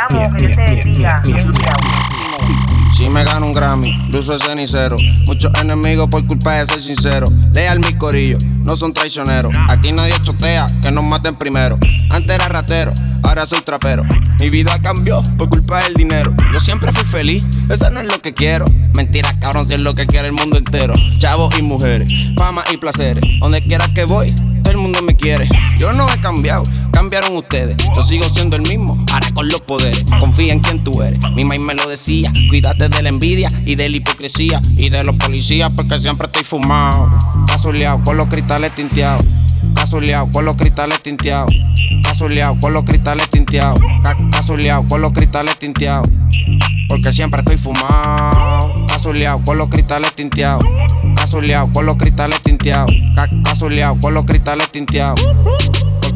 Si 2.96 3.08
me 3.08 3.24
gano 3.24 3.46
un 3.46 3.54
Grammy, 3.54 3.92
luzo 4.12 4.34
el 4.34 4.40
cenicero. 4.40 4.96
Muchos 5.26 5.52
enemigos 5.60 6.08
por 6.08 6.26
culpa 6.26 6.54
de 6.54 6.66
ser 6.66 6.82
sincero. 6.82 7.26
Leal 7.54 7.78
mi 7.80 7.92
corillo, 7.94 8.38
no 8.64 8.76
son 8.76 8.92
traicioneros. 8.92 9.52
Aquí 9.68 9.92
nadie 9.92 10.14
chotea, 10.22 10.66
que 10.82 10.90
nos 10.90 11.04
maten 11.04 11.36
primero. 11.36 11.78
Antes 12.10 12.30
era 12.30 12.48
ratero, 12.48 12.92
ahora 13.22 13.46
soy 13.46 13.60
trapero. 13.60 14.04
Mi 14.40 14.50
vida 14.50 14.80
cambió 14.82 15.22
por 15.36 15.48
culpa 15.48 15.82
del 15.84 15.94
dinero. 15.94 16.34
Yo 16.52 16.60
siempre 16.60 16.92
fui 16.92 17.04
feliz, 17.04 17.44
eso 17.68 17.90
no 17.90 18.00
es 18.00 18.06
lo 18.08 18.20
que 18.20 18.34
quiero. 18.34 18.64
Mentira, 18.94 19.38
cabrón, 19.38 19.66
si 19.66 19.74
es 19.74 19.82
lo 19.82 19.94
que 19.94 20.06
quiere 20.06 20.28
el 20.28 20.34
mundo 20.34 20.58
entero. 20.58 20.94
Chavos 21.18 21.56
y 21.58 21.62
mujeres, 21.62 22.12
fama 22.36 22.64
y 22.72 22.76
placeres. 22.76 23.24
Donde 23.40 23.62
quiera 23.62 23.86
que 23.94 24.04
voy, 24.04 24.32
todo 24.62 24.72
el 24.72 24.78
mundo 24.78 25.02
me 25.02 25.16
quiere. 25.16 25.48
Yo 25.78 25.92
no 25.92 26.06
he 26.12 26.18
cambiado, 26.20 26.62
cambiaron 26.98 27.36
ustedes. 27.36 27.76
Yo 27.94 28.02
sigo 28.02 28.28
siendo 28.28 28.56
el 28.56 28.62
mismo, 28.62 28.98
ahora 29.12 29.30
con 29.32 29.48
los 29.48 29.60
poderes. 29.60 30.04
Confía 30.18 30.52
en 30.52 30.58
quien 30.58 30.82
tú 30.82 31.00
eres. 31.00 31.20
Mi 31.32 31.44
maíz 31.44 31.60
me 31.60 31.72
lo 31.74 31.88
decía. 31.88 32.32
Cuídate 32.48 32.88
de 32.88 33.02
la 33.02 33.08
envidia 33.08 33.48
y 33.64 33.76
de 33.76 33.88
la 33.88 33.98
hipocresía. 33.98 34.60
Y 34.76 34.88
de 34.90 35.04
los 35.04 35.14
policías, 35.14 35.70
porque 35.76 36.00
siempre 36.00 36.26
estoy 36.26 36.42
fumado. 36.42 37.08
Cazuleado 37.46 38.02
con 38.02 38.16
los 38.16 38.26
cristales 38.28 38.74
tinteados. 38.74 39.24
Cazuleado 39.76 40.26
con 40.32 40.44
los 40.44 40.56
cristales 40.56 41.00
tinteados. 41.00 41.52
Cazuleado 42.02 42.58
con 42.60 42.72
los 42.72 42.82
cristales 42.82 43.30
tinteados. 43.30 43.78
Ca- 44.02 44.16
Cazuleado 44.32 44.82
con 44.88 45.00
los 45.00 45.12
cristales 45.12 45.56
tinteados. 45.56 46.08
Porque 46.88 47.12
siempre 47.12 47.40
estoy 47.42 47.58
fumado. 47.58 48.86
Cazuleado 48.88 49.40
con 49.44 49.56
los 49.56 49.68
cristales 49.68 50.12
tinteados. 50.16 50.64
Cazuleado 51.14 51.72
con 51.72 51.86
los 51.86 51.96
cristales 51.96 52.42
tinteados. 52.42 52.90
Ca- 53.14 53.30
Cazuleado 53.44 53.96
con 54.00 54.14
los 54.14 54.24
cristales 54.24 54.68
tinteados. 54.72 55.24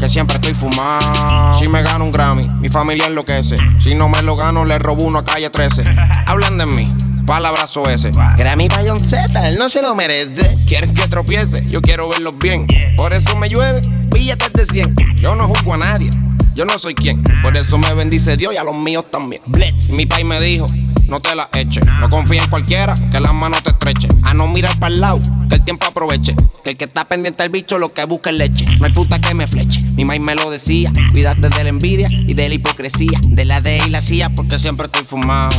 Porque 0.02 0.14
siempre 0.14 0.34
estoy 0.34 0.52
fumado. 0.52 1.56
Si 1.56 1.68
me 1.68 1.80
gano 1.80 2.04
un 2.04 2.10
Grammy, 2.10 2.42
mi 2.58 2.68
familia 2.68 3.06
enloquece. 3.06 3.54
Si 3.78 3.94
no 3.94 4.08
me 4.08 4.20
lo 4.22 4.34
gano, 4.34 4.64
le 4.64 4.76
robo 4.80 5.04
uno 5.04 5.20
a 5.20 5.24
calle 5.24 5.48
13. 5.48 5.84
Hablan 6.26 6.58
de 6.58 6.66
mí. 6.66 6.92
Palabrazo 7.24 7.88
ese. 7.88 8.10
Grammy 8.36 8.66
para 8.66 8.98
Z, 8.98 9.48
él 9.48 9.56
no 9.60 9.68
se 9.68 9.80
lo 9.80 9.94
merece. 9.94 10.58
Quieren 10.66 10.92
que 10.92 11.06
tropiece, 11.06 11.64
yo 11.68 11.80
quiero 11.80 12.08
verlos 12.08 12.34
bien. 12.36 12.66
Por 12.96 13.12
eso 13.14 13.36
me 13.36 13.48
llueve, 13.48 13.80
billetes 14.12 14.52
de 14.52 14.66
100. 14.66 14.96
Yo 15.22 15.36
no 15.36 15.46
juzgo 15.46 15.74
a 15.74 15.78
nadie, 15.78 16.10
yo 16.56 16.64
no 16.64 16.80
soy 16.80 16.96
quien. 16.96 17.22
Por 17.40 17.56
eso 17.56 17.78
me 17.78 17.94
bendice 17.94 18.36
Dios 18.36 18.52
y 18.54 18.56
a 18.56 18.64
los 18.64 18.74
míos 18.74 19.04
también. 19.08 19.40
Blitz. 19.46 19.90
Mi 19.90 20.06
país 20.06 20.26
me 20.26 20.40
dijo, 20.40 20.66
no 21.12 21.20
te 21.20 21.34
la 21.36 21.46
eches. 21.52 21.84
No 22.00 22.08
confía 22.08 22.42
en 22.42 22.48
cualquiera, 22.48 22.94
que 23.10 23.20
las 23.20 23.34
manos 23.34 23.62
te 23.62 23.68
estrechen. 23.68 24.10
A 24.24 24.32
no 24.32 24.48
mirar 24.48 24.74
para 24.78 24.94
el 24.94 25.00
lado, 25.02 25.20
que 25.50 25.56
el 25.56 25.62
tiempo 25.62 25.84
aproveche. 25.84 26.34
Que 26.64 26.70
el 26.70 26.76
que 26.78 26.84
está 26.84 27.04
pendiente 27.04 27.42
del 27.42 27.52
bicho 27.52 27.78
lo 27.78 27.92
que 27.92 28.02
busca 28.06 28.30
es 28.30 28.36
leche. 28.36 28.64
No 28.80 28.86
hay 28.86 28.92
puta 28.92 29.20
que 29.20 29.34
me 29.34 29.46
fleche. 29.46 29.82
Mi 29.90 30.06
maíz 30.06 30.22
me 30.22 30.34
lo 30.34 30.50
decía. 30.50 30.90
Cuídate 31.10 31.50
de 31.50 31.64
la 31.64 31.68
envidia 31.68 32.08
y 32.10 32.32
de 32.32 32.48
la 32.48 32.54
hipocresía. 32.54 33.20
De 33.28 33.44
la 33.44 33.60
D 33.60 33.82
y 33.86 33.90
la 33.90 34.00
CIA, 34.00 34.30
porque 34.30 34.58
siempre 34.58 34.86
estoy 34.86 35.02
fumado. 35.02 35.50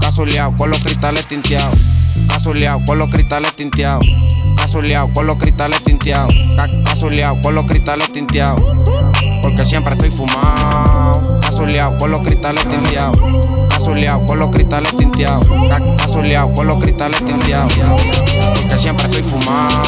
Cazuleado 0.00 0.56
con 0.56 0.70
los 0.70 0.80
cristales 0.80 1.24
tinteados. 1.26 1.78
Cazuleado 2.28 2.84
con 2.84 2.98
los 2.98 3.08
cristales 3.08 3.54
tinteados. 3.54 4.04
Cazuleado 4.56 5.08
con 5.14 5.28
los 5.28 5.38
cristales 5.38 5.84
tinteados. 5.84 6.34
Con 7.42 7.54
los 7.54 7.66
cristales 7.66 8.12
tinteados. 8.12 8.60
Porque 9.40 9.64
siempre 9.64 9.92
estoy 9.92 10.10
fumado. 10.10 11.40
Cazuleado 11.42 11.96
con 11.98 12.10
los 12.10 12.26
cristales 12.26 12.68
tinteados. 12.68 13.16
Cazuleado 13.86 14.26
con 14.26 14.38
los 14.40 14.50
cristales 14.50 14.96
tinteados. 14.96 15.46
Cazuleado 15.96 16.52
con 16.54 16.66
los 16.66 16.82
cristales 16.82 17.24
tinteados. 17.24 17.72
Porque 18.60 18.78
siempre 18.80 19.06
estoy 19.06 19.22
fumado. 19.22 19.80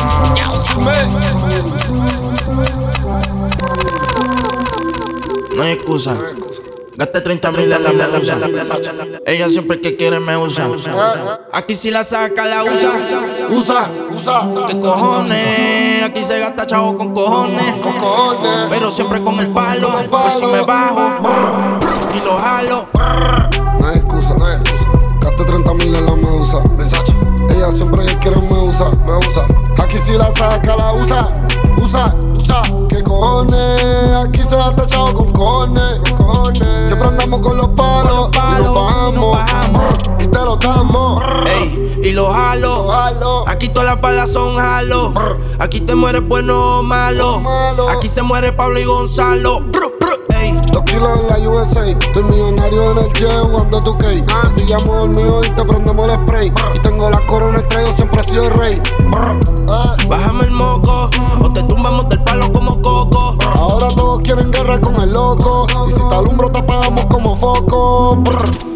No 5.57 5.63
hay 5.65 5.73
excusa. 5.73 6.17
Gasté 6.97 7.21
30 7.23 7.51
mil 7.51 7.73
en 7.73 7.83
la 7.83 7.93
medusa. 7.93 8.39
Ella 9.27 9.51
siempre 9.51 9.81
que 9.81 9.97
quiere 9.97 10.21
me 10.21 10.37
usa. 10.37 10.69
Aquí 11.53 11.75
si 11.75 11.91
la 11.91 12.05
saca, 12.05 12.45
la 12.45 12.63
usa. 12.63 12.93
Usa, 13.51 13.91
usa. 14.15 14.49
¿Qué 14.69 14.81
cojones? 14.81 16.05
Aquí 16.05 16.23
se 16.23 16.39
gasta 16.39 16.69
chavo 16.69 16.97
con 16.97 17.13
cojones. 17.13 17.75
Con 17.83 17.95
cojones. 17.95 18.67
Pero 18.71 18.93
siempre 18.93 19.21
con 19.25 19.41
el 19.41 19.49
palo. 19.49 19.91
Pues 20.09 20.35
si 20.35 20.47
me 20.47 20.61
bajo 20.61 21.19
y 22.15 22.25
lo 22.25 22.39
jalo. 22.39 22.98
No 24.39 24.47
hay 24.47 24.55
excusa, 24.55 24.87
no 24.87 24.93
hay 24.93 25.01
excusa. 25.01 25.19
Gasté 25.21 25.45
30 25.45 25.75
mil 25.75 25.95
en 25.95 26.07
la 26.07 26.17
medusa. 26.17 26.59
Versace. 26.77 27.15
Ella 27.51 27.73
siempre 27.73 28.07
que 28.07 28.17
quiere 28.19 28.41
me 28.41 28.61
usa, 28.61 28.91
me 29.07 29.27
usa. 29.27 29.47
Aquí 29.83 29.99
si 29.99 30.13
la 30.13 30.33
saca, 30.33 30.77
la 30.77 30.93
usa. 30.93 31.29
Usa, 31.83 32.15
usa. 32.39 32.63
¿Qué 32.89 33.03
cojones? 33.03 34.15
Aquí 34.25 34.43
se 34.49 34.57
gasta 34.57 34.87
chavo 34.87 35.13
con 35.13 35.33
cojones. 35.33 36.01
Siempre 36.87 37.09
andamos 37.09 37.41
con 37.41 37.57
los 37.57 37.69
palos. 37.69 38.31
y 38.35 38.63
nos 38.63 38.75
bajamos. 38.75 39.99
Y 40.21 40.27
te 40.27 40.39
lo 40.39 40.57
damos. 40.57 41.23
Ey, 41.59 42.01
y 42.05 42.13
lo 42.13 42.33
jalo. 42.33 42.85
Lo 42.85 42.89
jalo. 42.91 43.49
Aquí 43.49 43.69
todas 43.69 43.91
las 43.91 44.01
balas 44.01 44.31
son 44.33 44.57
jalo. 44.57 45.13
Aquí 45.59 45.81
te 45.81 45.95
mueres 45.95 46.27
bueno 46.27 46.79
o 46.79 46.83
malo. 46.83 47.41
malo. 47.41 47.89
Aquí 47.91 48.09
se 48.09 48.23
muere 48.23 48.53
Pablo 48.53 48.79
y 48.79 48.85
Gonzalo. 48.85 49.65
Dos 50.73 50.83
kilos 50.85 51.21
en 51.21 51.29
la 51.29 51.49
USA. 51.49 51.87
Estoy 51.89 52.23
millonario 52.25 52.93
en 52.93 52.99
el 52.99 53.13
jet 53.15 53.31
jugando 53.43 53.81
tu 53.81 53.97
Te 53.99 54.23
pillamos 54.55 55.05
el 55.05 55.11
mío 55.11 55.41
y 55.45 55.51
te 55.51 55.65
prendemos 55.65 56.09
el 56.09 56.17
spray. 56.17 56.53
Y 56.75 56.79
tengo 56.81 57.11
la 57.11 57.25
corona, 57.27 57.59
el 57.59 57.69
traigo, 57.69 57.93
siempre 57.93 58.21
he 58.21 58.25
sido 58.25 58.49
el 58.49 58.59
rey. 58.59 58.83
Ah. 59.69 59.97
Bájame 60.09 60.45
el 60.45 60.51
moco 60.51 61.11
o 61.41 61.49
te 61.51 61.63
tumbamos 61.63 62.09
del 62.09 62.23
palo 62.23 62.53
como 62.53 62.81
coco. 62.83 63.37
Ahora 63.55 63.95
todos 63.95 64.21
quieren 64.21 64.51
guerra 64.51 64.81
con 64.81 64.97
el 64.97 65.13
loco. 65.13 65.67
Y 65.89 65.93
si 65.93 65.99
te 65.99 66.15
alumbro, 66.15 66.51
te 66.51 66.59
apagamos 66.59 67.05
como 67.07 67.37
foco. 67.37 68.23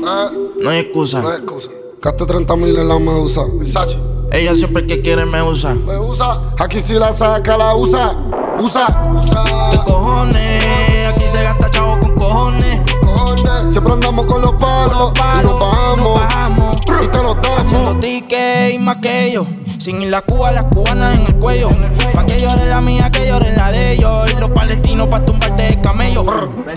Ah. 0.07 0.31
No 0.61 0.71
hay 0.71 0.81
excusa. 0.81 1.21
No 1.21 1.29
hay 1.29 1.39
excusa. 1.39 1.71
Gaste 2.01 2.27
30 2.27 2.57
mil 2.57 2.77
en 2.77 2.89
la 2.89 2.99
medusa. 2.99 3.43
Versace. 3.55 3.99
Ella 4.33 4.55
siempre 4.55 4.87
que 4.87 5.01
quiere 5.03 5.27
me 5.27 5.43
usa. 5.43 5.75
Me 5.75 5.99
usa. 5.99 6.41
Aquí 6.59 6.81
si 6.81 6.95
la 6.95 7.13
saca, 7.13 7.57
la 7.59 7.77
usa. 7.77 8.17
Usa, 8.59 8.87
usa. 9.23 9.45
¿Qué 9.71 9.79
cojones? 9.79 10.92
Aquí 11.12 11.25
se 11.28 11.42
gasta 11.42 11.71
chavo 11.71 11.99
con 12.00 12.14
cojones. 12.14 12.81
Cojones. 13.02 13.73
Siempre 13.73 13.92
andamos 13.92 14.26
con 14.26 14.42
los 14.42 14.52
palos. 14.52 15.12
y 15.14 15.47
nos 15.47 15.61
bajamos. 15.61 16.21
bajamos. 16.21 16.76
Y 16.87 17.09
te 17.09 17.19
lo 17.19 17.35
damos. 17.35 17.59
Haciendo 17.59 17.97
tickets 17.99 18.75
y 18.75 18.78
más 18.78 18.97
que 18.97 19.26
ellos. 19.26 19.47
Sin 19.78 20.00
ir 20.00 20.11
la 20.11 20.23
Cuba, 20.23 20.52
las 20.52 20.64
cubanas 20.64 21.16
en 21.16 21.26
el 21.26 21.35
cuello. 21.37 21.69
Pa' 22.14 22.25
que 22.25 22.40
llore 22.40 22.66
la 22.66 22.81
mía, 22.81 23.11
que 23.11 23.26
lloren 23.26 23.57
la 23.57 23.71
de 23.71 23.92
ellos. 23.92 24.31
Y 24.31 24.40
los 24.40 24.50
palestinos 24.52 25.09
pa' 25.09 25.25
tumbarte 25.25 25.62
de 25.62 25.81
camello. 25.81 26.25
Eh, 26.69 26.76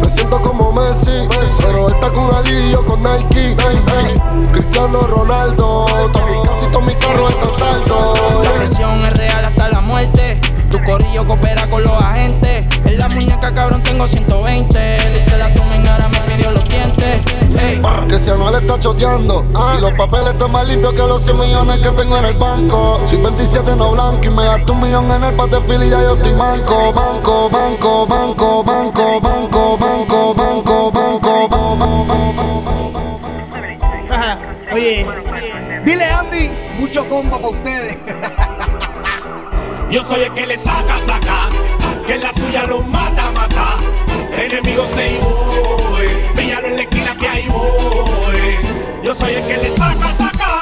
me 0.00 0.08
siento 0.08 0.40
como 0.40 0.72
Messi, 0.72 1.28
pero 1.58 1.88
él 1.88 1.94
está 1.94 2.10
con 2.12 2.34
Ali 2.34 2.52
y 2.52 2.70
yo 2.70 2.84
con 2.84 3.00
Nike. 3.00 3.56
Cristiano 4.52 5.02
Ronaldo, 5.02 5.86
Tommy, 6.12 6.34
casi 6.44 6.66
todos 6.66 6.84
mis 6.84 6.96
carros 6.96 7.30
están 7.30 7.58
saldos. 7.58 8.20
La 8.44 8.52
presión 8.54 9.04
es 9.04 9.12
real 9.14 9.44
hasta 9.44 9.68
la 9.68 9.80
muerte. 9.80 10.40
Tu 10.70 10.82
corillo 10.84 11.26
coopera 11.26 11.68
con 11.68 11.82
los 11.82 11.92
agentes. 12.00 12.79
En 12.90 12.98
la 12.98 13.08
muñeca, 13.08 13.54
cabrón, 13.54 13.80
tengo 13.84 14.08
120. 14.08 14.98
Dice 15.14 15.38
la 15.38 15.52
sumen, 15.54 15.86
ahora 15.86 16.08
me 16.08 16.18
pidió 16.22 16.50
los 16.50 16.68
dientes. 16.68 17.20
Ey. 17.56 17.80
Que 18.08 18.18
si 18.18 18.30
Anuel 18.30 18.56
está 18.56 18.80
choteando 18.80 19.46
Y 19.76 19.80
los 19.80 19.92
papeles 19.92 20.32
están 20.32 20.50
más 20.50 20.66
limpios 20.66 20.94
que 20.94 21.02
los 21.02 21.22
100 21.22 21.38
millones 21.38 21.78
que 21.78 21.90
tengo 21.90 22.16
en 22.16 22.24
el 22.24 22.34
banco 22.34 23.00
Soy 23.06 23.18
27 23.18 23.76
no 23.76 23.92
blanco 23.92 24.24
y 24.24 24.30
me 24.30 24.44
gasto 24.44 24.72
un 24.72 24.80
millón 24.80 25.10
en 25.10 25.22
el 25.22 25.34
pate 25.34 25.60
fil 25.60 25.82
y 25.82 25.90
ya 25.90 26.02
yo 26.02 26.16
estoy 26.16 26.34
manco 26.34 26.92
Banco, 26.92 27.50
banco, 27.50 28.06
banco, 28.06 28.64
banco, 28.64 29.20
banco, 29.20 29.78
banco, 29.78 30.34
banco, 30.34 30.90
banco, 30.90 31.48
banco, 31.48 32.10
Ajá. 34.10 34.38
Oye, 34.72 35.06
dile 35.84 36.04
Andy, 36.04 36.50
mucho 36.78 37.08
combo 37.08 37.36
para 37.36 37.48
ustedes. 37.48 37.96
Yo 39.90 40.04
soy 40.04 40.22
el 40.22 40.32
que 40.34 40.46
le 40.46 40.56
saca, 40.56 40.98
saca, 41.06 41.48
que 42.10 42.18
la 42.18 42.32
suya 42.32 42.66
lo 42.66 42.82
mata, 42.82 43.30
mata. 43.30 43.76
Enemigo 44.36 44.84
se 44.96 45.20
voy, 45.20 46.08
píllalo 46.34 46.66
en 46.66 46.76
la 46.76 46.82
esquina 46.82 47.14
que 47.14 47.28
ahí 47.28 47.46
voy. 47.46 48.58
Yo 49.04 49.14
soy 49.14 49.34
el 49.34 49.46
que 49.46 49.56
le 49.58 49.70
saca, 49.70 50.08
saca, 50.18 50.58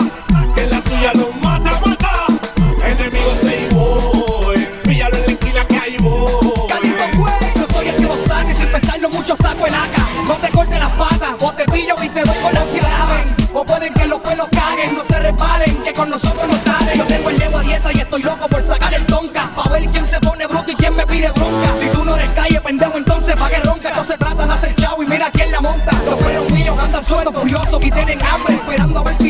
que 0.55 0.67
la 0.67 0.83
suya 0.83 1.11
lo 1.15 1.33
mata, 1.41 1.71
mata. 1.81 2.27
Enemigo 2.85 3.33
se 3.41 3.67
voy, 3.75 4.59
píllalo 4.85 5.17
en 5.17 5.25
la 5.25 5.33
esquina 5.33 5.65
que 5.65 5.79
ahí 5.79 5.97
voy. 6.01 6.21
Yo 7.57 7.67
soy 7.73 7.89
el 7.89 7.97
que 7.97 8.03
lo 8.03 8.27
saque 8.27 8.55
sin 8.55 8.67
pensarlo 8.67 9.09
mucho 9.09 9.35
saco 9.37 9.67
el 9.67 9.75
acá. 9.75 10.07
No 10.27 10.35
te 10.35 10.51
cortes 10.51 10.79
las 10.79 10.91
patas, 10.91 11.31
o 11.41 11.51
te 11.53 11.65
pillo 11.65 11.95
y 12.03 12.11
te 12.11 12.25
doy 12.25 12.37
con 12.43 12.53
la 12.53 12.61
saben. 12.61 13.37
O 13.55 13.65
pueden 13.65 13.95
que 13.95 14.07
los 14.07 14.21
pelos 14.21 14.49
caguen, 14.51 14.95
no 14.95 15.03
se 15.03 15.19
resbalen, 15.19 15.83
que 15.83 15.95
con 15.95 16.11
nosotros 16.11 16.45
no 16.47 16.59
salen. 16.71 16.99
Yo 16.99 17.05
tengo 17.07 17.31
el 17.31 17.39
pide 21.09 21.31
bronca. 21.33 21.75
Si 21.81 21.89
tú 21.89 22.05
no 22.05 22.15
eres 22.17 22.29
calle, 22.31 22.61
pendejo, 22.61 22.99
entonces 22.99 23.35
pa' 23.37 23.49
que 23.49 23.61
ronca. 23.61 23.89
Esto 23.89 24.05
se 24.07 24.19
trata 24.19 24.47
de 24.47 24.53
hacer 24.53 24.75
chavo 24.77 25.03
y 25.03 25.07
mira 25.07 25.31
quién 25.33 25.51
la 25.51 25.61
monta. 25.61 25.93
Los 26.05 26.15
perros 26.17 26.51
míos 26.53 26.79
andan 26.79 27.05
sueltos, 27.05 27.35
furiosos 27.35 27.85
y 27.85 27.91
tienen 27.91 28.19
hambre. 28.23 28.55
Esperando 28.55 29.01
a 29.01 29.05
ver 29.05 29.17
si 29.19 29.28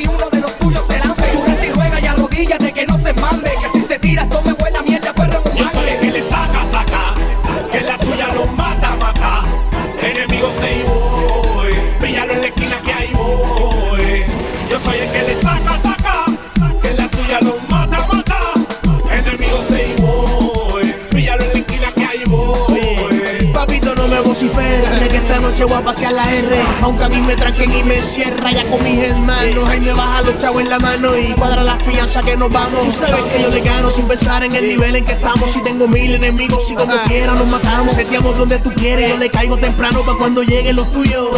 noche 25.49 25.65
voy 25.65 25.79
a 25.79 25.81
pasear 25.81 26.13
la 26.13 26.31
R. 26.31 26.57
Aunque 26.83 27.05
a 27.05 27.09
mí 27.09 27.21
me 27.21 27.35
tranquen 27.35 27.73
y 27.73 27.83
me 27.83 27.97
encierra, 27.97 28.51
ya 28.51 28.65
con 28.65 28.83
mis 28.83 28.99
hermanos. 28.99 29.69
Ahí 29.69 29.81
me 29.81 29.93
baja 29.93 30.23
los 30.23 30.37
chavos 30.37 30.63
en 30.63 30.69
la 30.69 30.79
mano 30.79 31.17
y 31.17 31.33
cuadra 31.33 31.65
las 31.65 31.83
fianzas 31.83 32.23
que 32.23 32.37
nos 32.37 32.51
vamos. 32.51 32.85
Tú 32.85 32.93
sabes 32.93 33.21
que 33.33 33.43
yo 33.43 33.51
le 33.51 33.61
gano 33.61 33.91
sin 33.91 34.07
pensar 34.07 34.45
en 34.45 34.55
el 34.55 34.67
nivel 34.67 34.97
en 34.97 35.05
que 35.05 35.13
estamos. 35.13 35.51
Si 35.51 35.63
tengo 35.63 35.89
mil 35.89 36.15
enemigos, 36.15 36.67
si 36.67 36.75
como 36.75 36.95
quiera 37.07 37.33
nos 37.33 37.47
matamos. 37.47 37.95
Seteamos 37.95 38.37
donde 38.37 38.59
tú 38.59 38.71
quieres, 38.75 39.11
yo 39.11 39.17
le 39.17 39.31
caigo 39.31 39.57
temprano 39.57 40.05
para 40.05 40.19
cuando 40.19 40.43
lleguen 40.43 40.77
los 40.77 40.91
tuyos. 40.93 41.31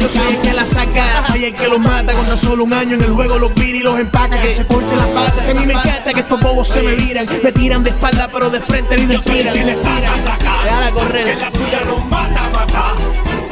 Yo 0.00 0.08
soy 0.08 0.34
el 0.34 0.38
que 0.38 0.52
la 0.52 0.64
saca, 0.64 1.04
y 1.34 1.44
el 1.44 1.54
que 1.54 1.68
los 1.68 1.80
mata. 1.80 2.14
Con 2.14 2.26
tan 2.26 2.38
solo 2.38 2.64
un 2.64 2.72
año 2.72 2.96
en 2.96 3.02
el 3.02 3.12
juego 3.12 3.38
los 3.38 3.54
vira 3.54 3.76
y 3.76 3.82
los 3.82 4.00
empaca. 4.00 4.40
Que 4.40 4.52
se 4.52 4.64
corten 4.64 4.96
las 4.96 5.08
patas. 5.08 5.48
A 5.48 5.54
mí 5.54 5.66
me 5.66 5.74
encanta 5.74 6.14
que 6.14 6.20
estos 6.20 6.40
bobos 6.40 6.68
se 6.68 6.82
me 6.82 6.94
viran. 6.94 7.26
Me 7.42 7.52
tiran 7.52 7.82
de 7.82 7.90
espalda, 7.90 8.30
pero 8.32 8.48
de 8.48 8.60
frente 8.60 8.96
ni 8.96 9.06
que 9.06 9.44
la 9.44 9.52
suya 9.52 9.52
mata, 9.52 11.90
mata. 11.90 12.03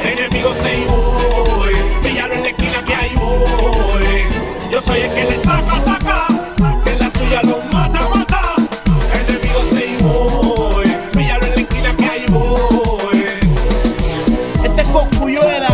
Enemigo 0.03 0.53
se 0.53 0.79
y 0.79 0.85
voy, 0.85 1.73
píllalo 2.01 2.33
en 2.33 2.41
la 2.43 2.49
esquina 2.49 2.83
que 2.85 2.95
ahí 2.95 3.15
voy. 3.15 4.25
Yo 4.71 4.81
soy 4.81 4.99
el 5.01 5.13
que 5.13 5.23
le 5.23 5.39
saca, 5.39 5.79
saca, 5.85 6.27
que 6.83 6.91
en 6.91 6.99
la 6.99 7.09
suya 7.11 7.41
lo 7.43 7.61
mata, 7.71 8.09
mata. 8.09 8.55
Enemigo 9.13 9.61
se 9.69 9.85
y 9.85 9.97
voy, 10.03 10.85
píllalo 11.13 11.45
en 11.45 11.55
la 11.55 11.61
esquina 11.61 11.95
que 11.95 12.05
ahí 12.05 12.25
voy. 12.29 13.25
Este 14.63 14.81
es 14.81 14.87
Coscuyuela. 14.89 15.67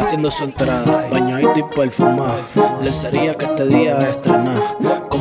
Haciendo 0.00 0.30
su 0.30 0.44
entrada, 0.44 1.06
bañadito 1.10 1.58
y 1.58 1.62
perfumado. 1.62 2.38
Le 2.82 2.92
sería 2.92 3.36
que 3.36 3.44
este 3.44 3.66
día 3.66 3.98
es 4.00 4.16
estrenar. 4.16 4.58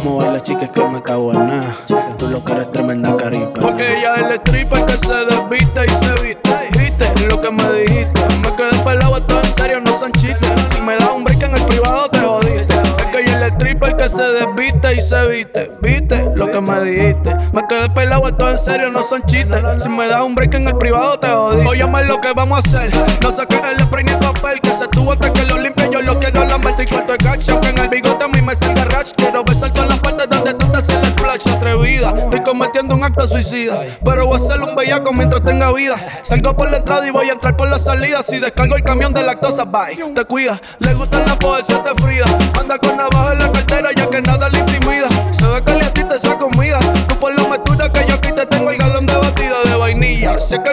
Como 0.08 0.20
baila 0.20 0.40
chicas 0.40 0.70
que 0.72 0.86
me 0.86 1.04
cago 1.04 1.34
en 1.34 1.48
nada. 1.48 1.76
Tú 2.18 2.30
lo 2.30 2.42
que 2.42 2.54
eres 2.54 2.72
tremenda 2.72 3.18
caripa. 3.18 3.60
Porque 3.60 3.98
ella 3.98 4.16
es 4.16 4.22
el 4.22 4.32
stripper 4.36 4.86
que 4.86 4.98
se 5.06 5.14
desviste 5.14 5.86
y 5.86 5.90
se 5.90 6.24
viste. 6.24 6.70
¿Viste 6.72 7.28
lo 7.28 7.42
que 7.42 7.52
me 7.52 7.70
dijiste? 7.74 8.22
Me 8.42 8.56
quedé 8.56 8.84
pelado, 8.86 9.18
esto 9.18 9.42
en 9.42 9.52
serio, 9.52 9.82
no 9.82 10.00
son 10.00 10.14
chistes. 10.14 10.50
Si 10.74 10.80
me 10.80 10.96
das 10.96 11.10
un 11.14 11.26
break 11.26 11.44
en 11.44 11.56
el 11.56 11.66
privado, 11.66 12.08
te 12.10 12.20
jodiste. 12.20 12.74
Es 13.00 13.06
que 13.08 13.20
ella 13.20 13.32
es 13.32 13.36
el 13.36 13.44
stripper 13.56 13.98
que 13.98 14.08
se 14.08 14.24
desviste 14.24 14.94
y 14.96 15.02
se 15.02 15.28
viste. 15.28 15.72
¿Viste 15.82 16.32
lo 16.36 16.50
que 16.50 16.62
me 16.62 16.80
dijiste? 16.80 17.36
Me 17.52 17.68
quedé 17.68 17.90
pelado, 17.90 18.30
esto 18.30 18.50
en 18.50 18.58
serio, 18.60 18.90
no 18.90 19.04
son 19.04 19.22
chistes. 19.24 19.62
Si 19.84 19.90
me 19.90 20.08
das 20.08 20.22
un 20.22 20.36
break 20.36 20.54
en 20.54 20.70
el 20.70 20.78
privado, 20.78 21.20
te 21.20 21.28
jodiste. 21.28 21.68
Óyame 21.68 22.06
lo 22.06 22.22
que 22.22 22.32
vamos 22.32 22.64
a 22.64 22.68
hacer. 22.70 22.94
No 23.22 23.30
saques 23.32 23.62
el 23.70 23.82
spray 23.82 24.06
ni 24.06 24.12
el 24.12 24.20
papel, 24.20 24.62
que 24.62 24.70
se 24.70 24.88
tuvo 24.88 25.12
hasta 25.12 25.34
que 25.34 25.44
lo 25.44 25.58
limpie. 25.58 25.90
Yo 25.92 26.02
lo 26.02 26.18
quiero 26.18 26.46
lamberte 26.46 26.84
y 26.84 26.86
corto 26.86 27.14
el 27.14 27.28
action. 27.28 27.60
Que 27.60 27.70
en 27.72 27.80
el 27.80 27.90
bigote 27.90 28.24
a 28.24 28.28
mí 28.30 28.42
me 28.42 28.56
salga 28.56 28.86
rash. 28.86 29.12
Besar 29.58 29.74
todas 29.74 29.90
las 29.90 30.00
partes 30.02 30.30
donde 30.30 30.54
tú 30.54 30.68
te 30.72 30.78
haces 30.78 30.96
el 30.96 31.06
splash. 31.14 31.48
Atrevida, 31.48 32.14
estoy 32.16 32.44
cometiendo 32.44 32.94
un 32.94 33.04
acto 33.04 33.28
suicida. 33.28 33.82
Pero 34.06 34.28
voy 34.28 34.40
a 34.40 34.44
ser 34.44 34.62
un 34.62 34.76
bellaco 34.76 35.12
mientras 35.12 35.44
tenga 35.44 35.74
vida. 35.74 35.96
Salgo 36.22 36.56
por 36.56 36.70
la 36.70 36.78
entrada 36.78 37.08
y 37.08 37.10
voy 37.10 37.28
a 37.28 37.34
entrar 37.34 37.58
por 37.58 37.68
la 37.68 37.80
salida. 37.80 38.22
Si 38.22 38.38
descargo 38.38 38.76
el 38.76 38.84
camión 38.84 39.16
de 39.16 39.24
lactosa, 39.24 39.66
bye. 39.66 39.98
Te 40.14 40.26
cuida, 40.26 40.60
le 40.78 40.94
gustan 40.94 41.26
las 41.26 41.38
poesías 41.38 41.84
de 41.84 41.96
Frida. 42.00 42.26
Anda 42.60 42.78
con 42.78 42.98
navaja 42.98 43.34
en 43.34 43.40
la 43.40 43.52
cartera 43.52 43.90
ya 43.96 44.08
que 44.08 44.22
nada 44.22 44.48
le 44.48 44.60
intimida. 44.60 45.08
Se 45.32 45.48
ve 45.48 45.56
a 45.56 45.64
te 45.64 46.16
esa 46.16 46.38
comida. 46.38 46.80
Tú 47.08 47.16
por 47.16 47.36
la 47.36 47.48
metura 47.50 47.92
que 47.92 48.06
yo 48.08 48.14
aquí 48.14 48.32
te 48.34 48.46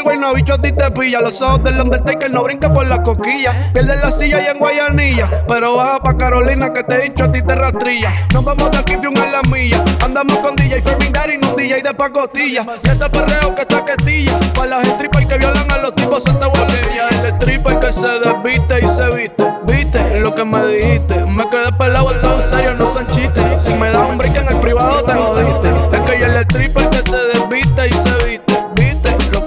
buena, 0.04 0.32
bicho 0.32 0.54
a 0.54 0.58
ti 0.58 0.72
te 0.72 0.90
pilla. 0.90 1.20
Los 1.20 1.40
ojos 1.42 1.64
del 1.64 1.80
Undertaker 1.80 2.30
no 2.30 2.44
brinca 2.44 2.72
por 2.72 2.87
la 2.87 3.02
cosquillas. 3.02 3.54
Pierde 3.72 3.96
la 3.96 4.10
silla 4.10 4.40
y 4.40 4.46
en 4.46 4.58
Guayanilla. 4.58 5.44
Pero 5.48 5.76
baja 5.76 6.00
pa' 6.00 6.16
Carolina 6.16 6.72
que 6.72 6.84
te 6.84 7.06
hincho 7.06 7.24
a 7.24 7.32
ti 7.32 7.42
te 7.42 7.54
rastrilla. 7.54 8.12
Nos 8.32 8.44
vamos 8.44 8.70
de 8.70 8.78
aquí, 8.78 8.96
fium 9.00 9.16
en 9.16 9.32
la 9.32 9.42
milla. 9.42 9.82
Andamos 10.04 10.38
con 10.38 10.54
DJ 10.54 10.80
Fermin 10.80 11.12
Daddy, 11.12 11.38
no 11.38 11.54
DJ 11.54 11.82
de 11.82 11.94
pacotilla. 11.94 12.66
Este 12.76 13.10
perreo 13.10 13.54
que 13.54 13.62
está 13.62 13.84
questilla. 13.84 14.38
Pa' 14.54 14.66
las 14.66 14.87
strippers 14.87 15.26
que 15.26 15.38
violan 15.38 15.70
a 15.70 15.78
los 15.78 15.94
tipos 15.94 16.22
Santa 16.22 16.46
Ella 16.46 17.08
el 17.10 17.26
stripper 17.34 17.80
que 17.80 17.92
se 17.92 18.08
desviste 18.08 18.78
y 18.84 18.88
se 18.88 19.16
viste. 19.16 19.44
Viste 19.64 20.20
lo 20.20 20.34
que 20.34 20.44
me 20.44 20.64
dijiste. 20.66 21.24
Me 21.26 21.48
quedé 21.48 21.72
pelado, 21.72 22.10
todo 22.20 22.37
en 22.37 22.42
serio, 22.42 22.74
no 22.74 22.92
son 22.92 23.06
chistes. 23.08 23.62
Si 23.62 23.74
me 23.74 23.90
das 23.90 24.08
un 24.08 24.18
break 24.18 24.37
en 24.37 24.48
el 24.48 24.60
privado, 24.60 25.02
te 25.02 25.12
jodiste. 25.14 25.68
Es 25.96 26.00
que 26.02 26.14
es 26.16 26.22
el 26.22 26.37
stripper 26.37 26.90
que 26.90 27.02
se 27.02 27.16
desviste 27.16 27.88
y 27.88 27.92
se 27.92 28.26
viste. 28.26 28.43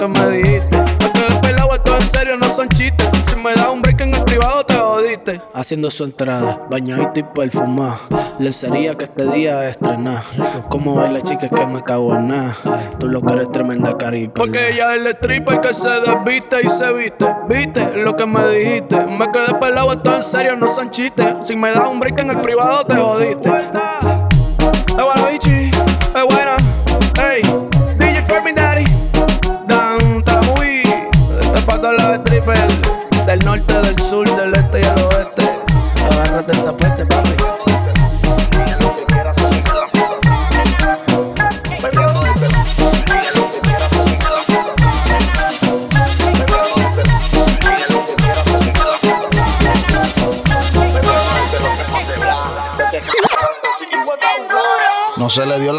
Que 0.08 0.20
me 0.20 0.38
dijiste. 0.38 0.78
Me 0.78 1.12
quedé 1.12 1.40
pelado, 1.42 1.76
esto 1.76 1.98
en 1.98 2.10
serio, 2.10 2.38
no 2.38 2.48
son 2.56 2.70
chistes. 2.70 3.08
Si 3.26 3.36
me 3.36 3.54
das 3.54 3.68
un 3.68 3.82
break 3.82 4.00
en 4.00 4.14
el 4.14 4.24
privado, 4.24 4.66
te 4.66 4.76
jodiste. 4.76 5.42
Haciendo 5.54 5.92
su 5.92 6.06
entrada, 6.06 6.62
bañadita 6.70 7.20
y 7.20 7.24
perfumada. 7.24 8.00
Lencería 8.40 8.96
que 8.96 9.04
este 9.04 9.26
día 9.32 9.68
es 9.68 9.72
estrenar. 9.72 10.24
Como 10.70 10.96
baila 10.96 11.20
chicas 11.20 11.50
que 11.50 11.66
me 11.66 11.84
cago 11.84 12.16
en 12.16 12.30
nada. 12.30 12.56
Tú 13.00 13.10
lo 13.10 13.22
que 13.22 13.34
eres 13.34 13.52
tremenda 13.52 13.98
carica. 13.98 14.34
Porque 14.36 14.72
ella 14.72 14.96
es 14.96 15.02
el 15.02 15.08
stripper 15.08 15.60
que 15.60 15.74
se 15.74 15.90
desviste 15.90 16.58
y 16.64 16.70
se 16.70 16.94
viste. 16.94 17.26
Viste 17.50 17.98
lo 17.98 18.16
que 18.16 18.26
me 18.26 18.48
dijiste. 18.48 19.06
Me 19.08 19.30
quedé 19.30 19.56
pelado, 19.60 19.92
esto 19.92 20.16
en 20.16 20.24
serio, 20.24 20.56
no 20.56 20.74
son 20.74 20.90
chistes. 20.90 21.36
Si 21.44 21.56
me 21.56 21.72
das 21.72 21.86
un 21.86 22.00
break 22.00 22.18
en 22.20 22.30
el 22.30 22.40
privado, 22.40 22.86
te 22.86 22.96
jodiste. 22.96 23.52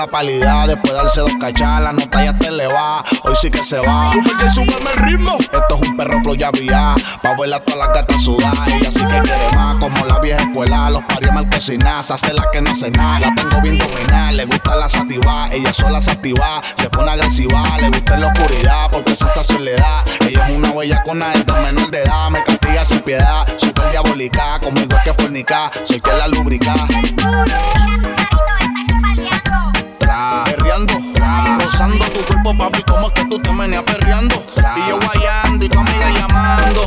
Palidad 0.08 0.66
después 0.66 0.92
de 0.92 0.98
darse 0.98 1.20
dos 1.20 1.32
cachas, 1.40 1.80
la 1.80 1.92
nota 1.92 2.24
ya 2.24 2.36
te 2.36 2.50
le 2.50 2.66
va. 2.66 3.04
Hoy 3.24 3.34
sí 3.40 3.50
que 3.50 3.62
se 3.62 3.78
va. 3.78 4.12
Súbete, 4.12 4.50
súbeme 4.50 4.90
el 4.92 4.98
ritmo. 4.98 5.36
Esto 5.38 5.74
es 5.74 5.80
un 5.82 5.96
perro 5.96 6.20
flow 6.22 6.34
ya 6.34 6.50
vía. 6.50 6.94
Pa' 7.22 7.34
verla 7.38 7.60
todas 7.60 7.78
las 7.78 7.88
gatas 7.88 8.22
sudadas. 8.22 8.68
Y 8.80 8.86
así 8.86 9.00
que 9.00 9.20
quiere 9.20 9.50
más, 9.54 9.76
como 9.76 10.04
la 10.06 10.18
vieja 10.18 10.42
escuela. 10.42 10.90
Los 10.90 11.02
parios 11.04 11.32
marquesinas, 11.34 12.10
hace 12.10 12.32
la 12.32 12.44
que 12.50 12.60
no 12.60 12.72
hace 12.72 12.90
nada. 12.90 13.20
La 13.20 13.34
tengo 13.34 13.60
bien 13.62 13.78
dominada, 13.78 14.32
le 14.32 14.44
gusta 14.46 14.76
la 14.76 14.88
sativa. 14.88 15.48
Ella 15.52 15.72
sola 15.72 16.00
se 16.00 16.10
activa, 16.10 16.60
se 16.76 16.88
pone 16.90 17.10
agresiva. 17.10 17.62
Le 17.80 17.88
gusta 17.88 18.14
en 18.14 18.20
la 18.22 18.26
oscuridad 18.28 18.90
porque 18.90 19.14
sensación 19.14 19.64
le 19.64 19.74
da. 19.74 20.04
Ella 20.26 20.48
es 20.48 20.56
una 20.56 20.72
bella 20.72 21.02
con 21.02 21.22
alta 21.22 21.54
menor 21.60 21.90
de 21.90 22.02
edad. 22.02 22.30
Me 22.30 22.42
castiga 22.42 22.84
sin 22.84 23.00
piedad. 23.00 23.46
Super 23.56 23.90
diabólica, 23.90 24.58
conmigo 24.60 24.96
es 24.96 25.02
que 25.04 25.14
fornica. 25.22 25.70
Soy 25.84 26.00
que 26.00 26.12
la 26.12 26.28
lubrica. 26.28 26.74
Tra, 31.70 31.86
rozando 31.86 32.06
tu 32.10 32.24
cuerpo, 32.24 32.56
papi, 32.56 32.82
como 32.82 33.08
es 33.08 33.12
que 33.14 33.24
tú 33.24 33.38
te 33.40 33.52
meneas 33.52 33.82
perreando. 33.82 34.44
Y 34.76 34.88
yo 34.88 34.98
guayando 35.00 35.64
y 35.64 35.68
tu 35.68 35.78
amiga 35.78 36.10
llamando. 36.10 36.84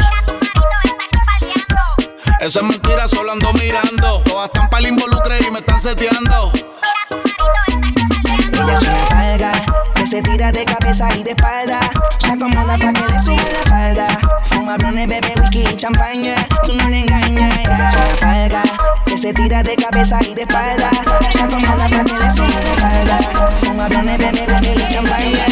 Eso 2.40 2.60
es 2.60 2.66
mentira, 2.66 3.08
solo 3.08 3.32
ando 3.34 3.54
mirando. 3.54 4.22
Todas 4.24 4.48
están 4.48 4.70
para 4.70 4.82
el 4.84 4.90
involucre 4.90 5.40
y 5.48 5.52
me 5.52 5.60
están 5.60 5.80
seteando. 5.80 6.52
Ella 8.54 8.74
es 8.74 8.82
una 8.82 9.06
palga 9.10 9.52
que 9.96 10.08
se 10.08 10.22
tira 10.22 10.52
de 10.52 10.66
cabeza 10.66 11.08
y 11.16 11.24
de 11.24 11.32
espalda. 11.32 11.80
Se 12.18 12.32
acomoda 12.32 12.78
para 12.78 12.94
que 12.94 13.02
le 13.02 13.20
suban 13.20 13.54
la 13.54 13.70
falda. 13.70 14.08
Fuma 14.46 14.78
blones, 14.78 15.08
bebe 15.08 15.34
whisky 15.38 15.64
y 15.72 15.76
champaña. 15.76 16.36
Tú 16.66 16.74
no 16.76 16.90
le 16.90 17.02
engañas. 17.02 17.60
Ella 17.60 17.86
es 17.86 17.94
una 17.94 18.16
palga 18.20 18.64
se 19.22 19.32
tira 19.34 19.62
de 19.62 19.76
cabeza 19.76 20.18
y 20.28 20.34
de 20.34 20.42
espalda. 20.42 20.90
Ya 21.30 21.46
como 21.46 21.76
la 21.76 21.86
que 21.86 22.12
le 22.12 22.32
sube 22.32 22.48
la 22.50 22.72
espalda. 22.74 23.18
Fuma 23.58 23.88
blones, 23.88 24.18
bebe, 24.18 24.48
bebe 24.48 24.74
y 24.74 24.92
champaña. 24.92 25.46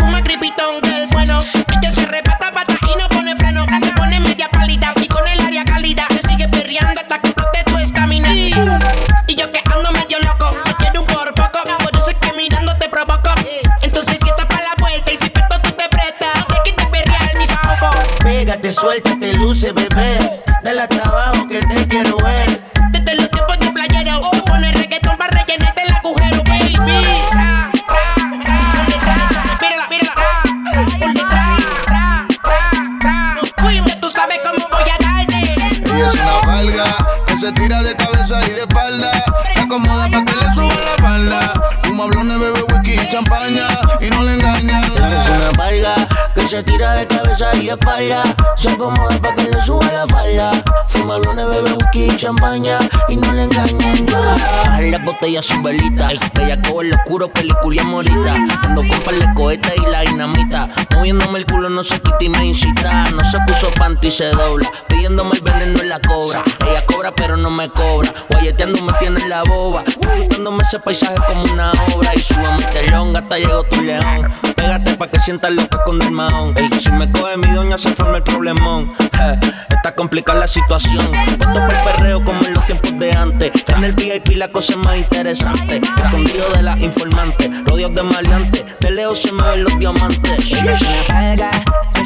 Fuma 0.00 0.20
creepy 0.20 0.50
que 0.82 1.02
el 1.02 1.06
bueno 1.12 1.44
y 1.44 1.80
que 1.80 1.92
se 1.92 2.06
reparte. 2.06 2.35
Las 55.36 55.44
botellas 55.44 55.54
son 55.54 55.62
velitas. 55.62 56.32
Bella 56.32 56.54
en 56.54 56.92
oscuro, 56.94 57.28
película 57.28 57.82
morita. 57.84 58.34
Ando 58.62 58.82
con 58.88 59.18
de 59.18 59.34
cohetes 59.34 59.74
y 59.76 59.90
la 59.90 60.00
dinamita. 60.00 60.66
Moviéndome 60.94 61.40
el 61.40 61.44
culo, 61.44 61.68
no 61.68 61.84
se 61.84 62.00
quita 62.00 62.16
y 62.24 62.30
me 62.30 62.46
incita. 62.46 63.10
No 63.10 63.22
se 63.22 63.38
puso 63.46 63.70
panty 63.72 64.08
y 64.08 64.10
se 64.10 64.30
dobla. 64.30 64.70
Pidiéndome 64.88 65.36
el 65.36 65.42
veneno 65.42 65.82
en 65.82 65.90
la 65.90 66.00
cobra. 66.00 66.42
Ella 66.66 66.86
cobra, 66.86 67.14
pero 67.14 67.36
no 67.36 67.50
me 67.50 67.68
cobra. 67.68 68.14
Guayeteando 68.30 68.80
me 68.80 68.94
tiene 68.94 69.28
la 69.28 69.42
boba. 69.42 69.82
Disfrutándome 69.84 70.62
ese 70.62 70.78
paisaje 70.78 71.16
como 71.28 71.44
una 71.52 71.70
obra. 71.94 72.14
Y 72.14 72.22
suba 72.22 72.56
mi 72.56 72.64
telón, 72.64 73.14
hasta 73.14 73.36
llegó 73.36 73.62
tu 73.64 73.82
león. 73.82 74.32
Pégate 74.56 74.96
pa' 74.96 75.08
que 75.10 75.18
sientas 75.18 75.50
lo 75.50 75.68
que 75.68 75.76
con 75.84 76.00
el 76.00 76.12
mahón. 76.12 76.56
Ey, 76.56 76.70
si 76.80 76.90
me 76.92 77.12
coge 77.12 77.36
mi 77.36 77.48
doña, 77.48 77.76
se 77.76 77.90
forma 77.90 78.16
el 78.16 78.22
problemón. 78.22 78.90
Eh, 79.20 79.40
está 79.70 79.94
complicada 79.94 80.40
la 80.40 80.46
situación. 80.46 81.04
Puesto 81.10 81.52
por 81.52 81.84
perreo 81.84 82.24
como 82.24 82.44
en 82.44 82.54
los 82.54 82.66
tiempos 82.66 82.98
de 82.98 83.12
antes. 83.12 83.52
En 83.68 83.84
el 83.84 83.92
VIP 83.92 84.36
la 84.36 84.48
cosa 84.48 84.72
es 84.72 84.78
más 84.78 84.96
interesante. 84.96 85.76
Escondido 85.76 86.48
de 86.54 86.62
la 86.62 86.78
informante. 86.78 87.50
Rodeos 87.64 87.94
de 87.94 88.02
maleantes. 88.02 88.64
De 88.80 88.90
lejos 88.90 89.20
se 89.20 89.32
me 89.32 89.42
ven 89.42 89.64
los 89.64 89.78
diamantes. 89.78 90.52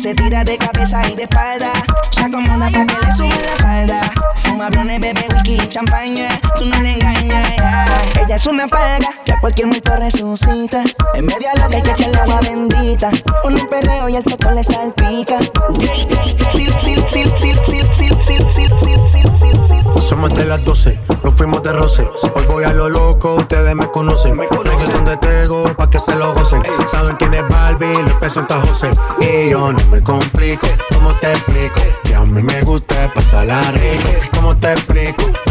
Se 0.00 0.14
tira 0.14 0.42
de 0.44 0.56
cabeza 0.56 1.02
y 1.10 1.14
de 1.14 1.24
espalda. 1.24 1.70
Se 2.08 2.22
acomoda 2.22 2.70
para 2.72 2.86
que 2.86 3.06
le 3.06 3.12
suben 3.12 3.42
la 3.44 3.56
falda. 3.56 4.00
Fuma 4.36 4.70
blones, 4.70 4.98
bebe 4.98 5.26
whisky 5.30 5.56
y 5.62 5.68
champaña. 5.68 6.40
Tú 6.56 6.64
no 6.64 6.80
le 6.80 6.94
engañas. 6.94 7.22
Yeah. 7.22 8.02
Ella 8.24 8.36
es 8.36 8.46
una 8.46 8.66
palga 8.66 9.10
que 9.26 9.32
a 9.32 9.40
cualquier 9.40 9.66
muerto 9.66 9.94
resucita. 9.96 10.84
En 11.12 11.26
medio 11.26 11.48
a 11.54 11.60
lo 11.60 11.68
que 11.68 11.78
echa 11.78 12.06
el 12.06 12.16
agua 12.16 12.40
bendita. 12.40 13.10
Un 13.44 13.56
perreo 13.66 14.08
y 14.08 14.16
el 14.16 14.24
coco 14.24 14.50
le 14.52 14.64
salpica. 14.64 15.38
Somos 20.08 20.34
de 20.34 20.44
las 20.44 20.64
12, 20.64 20.98
nos 21.22 21.34
fuimos 21.34 21.62
de 21.62 21.72
roce. 21.72 22.08
Hoy 22.34 22.44
voy 22.46 22.64
a 22.64 22.72
lo 22.72 22.88
loco, 22.88 23.36
ustedes 23.36 23.74
me 23.74 23.86
conocen. 23.90 24.36
Me 24.36 24.46
conocen 24.48 24.92
donde 24.92 25.16
tengo, 25.18 25.64
pa' 25.76 25.88
que 25.88 26.00
se 26.00 26.16
lo 26.16 26.34
gocen. 26.34 26.62
Saben 26.90 27.16
quién 27.16 27.34
es 27.34 27.48
Barbie, 27.48 28.02
les 28.02 28.14
presenta 28.14 28.60
José. 28.60 28.90
Y 29.20 29.50
yo 29.50 29.72
me 29.90 30.00
complico, 30.02 30.66
¿cómo 30.94 31.12
te 31.16 31.30
explico? 31.32 31.80
Que 32.04 32.14
a 32.14 32.20
mí 32.20 32.42
me 32.42 32.60
gusta 32.62 33.12
pasar 33.12 33.46
la 33.46 33.60
rico. 33.72 34.08
¿Cómo 34.34 34.56
te 34.56 34.72
explico? 34.72 35.49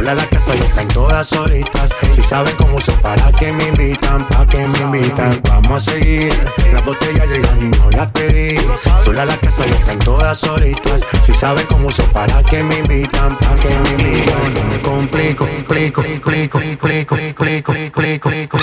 Sola 0.00 0.14
la 0.14 0.26
casa 0.28 0.56
y 0.56 0.60
están 0.60 0.88
todas 0.88 1.28
solitas. 1.28 1.90
Si 2.14 2.22
saben 2.22 2.56
cómo 2.56 2.76
uso 2.76 2.90
para 3.02 3.30
que 3.32 3.52
me 3.52 3.68
invitan, 3.68 4.26
pa' 4.28 4.46
que 4.46 4.66
me 4.66 4.78
invitan. 4.78 5.38
Vamos 5.46 5.86
a 5.86 5.90
seguir. 5.90 6.32
Las 6.72 6.82
botellas 6.86 7.28
llegan 7.28 7.60
y 7.60 7.64
no 7.76 7.90
las 7.90 8.10
pedí. 8.12 8.56
Sola 9.04 9.26
la 9.26 9.36
casa 9.36 9.66
y 9.66 9.70
están 9.70 9.98
todas 9.98 10.38
solitas. 10.38 11.02
Si 11.26 11.34
saben 11.34 11.66
cómo 11.66 11.88
uso 11.88 12.02
para 12.14 12.42
que 12.44 12.62
me 12.62 12.78
invitan, 12.78 13.36
pa' 13.36 13.54
que 13.56 13.68
me 13.68 13.90
invitan. 13.90 14.54
No 14.54 14.64
me 14.72 14.78
complico, 14.80 15.46
complico, 15.46 16.02
complico, 16.02 16.58
complico, 16.58 17.16
complico, 17.36 17.74
complico, 17.74 18.48
complico, 18.48 18.58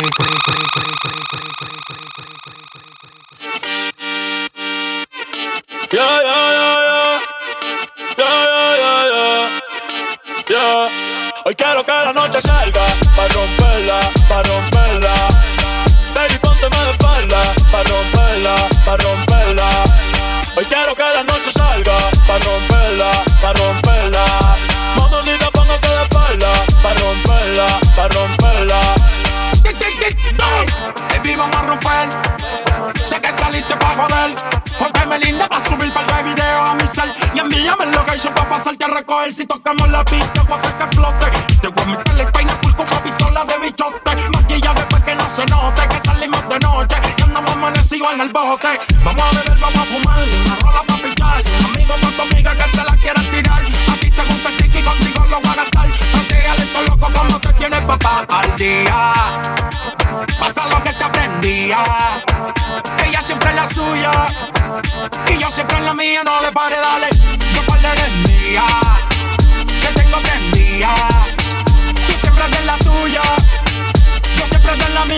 Yeah, 5.90 6.04
yeah, 6.04 6.22
yeah, 6.22 6.52
yeah. 6.52 6.67
Quiero 11.58 11.84
que 11.84 11.92
la 11.92 12.14
noche 12.14 12.40
salga 12.42 12.86
para 13.16 13.34
romperla, 13.34 14.00
para 14.30 14.44
romperla. 14.44 14.77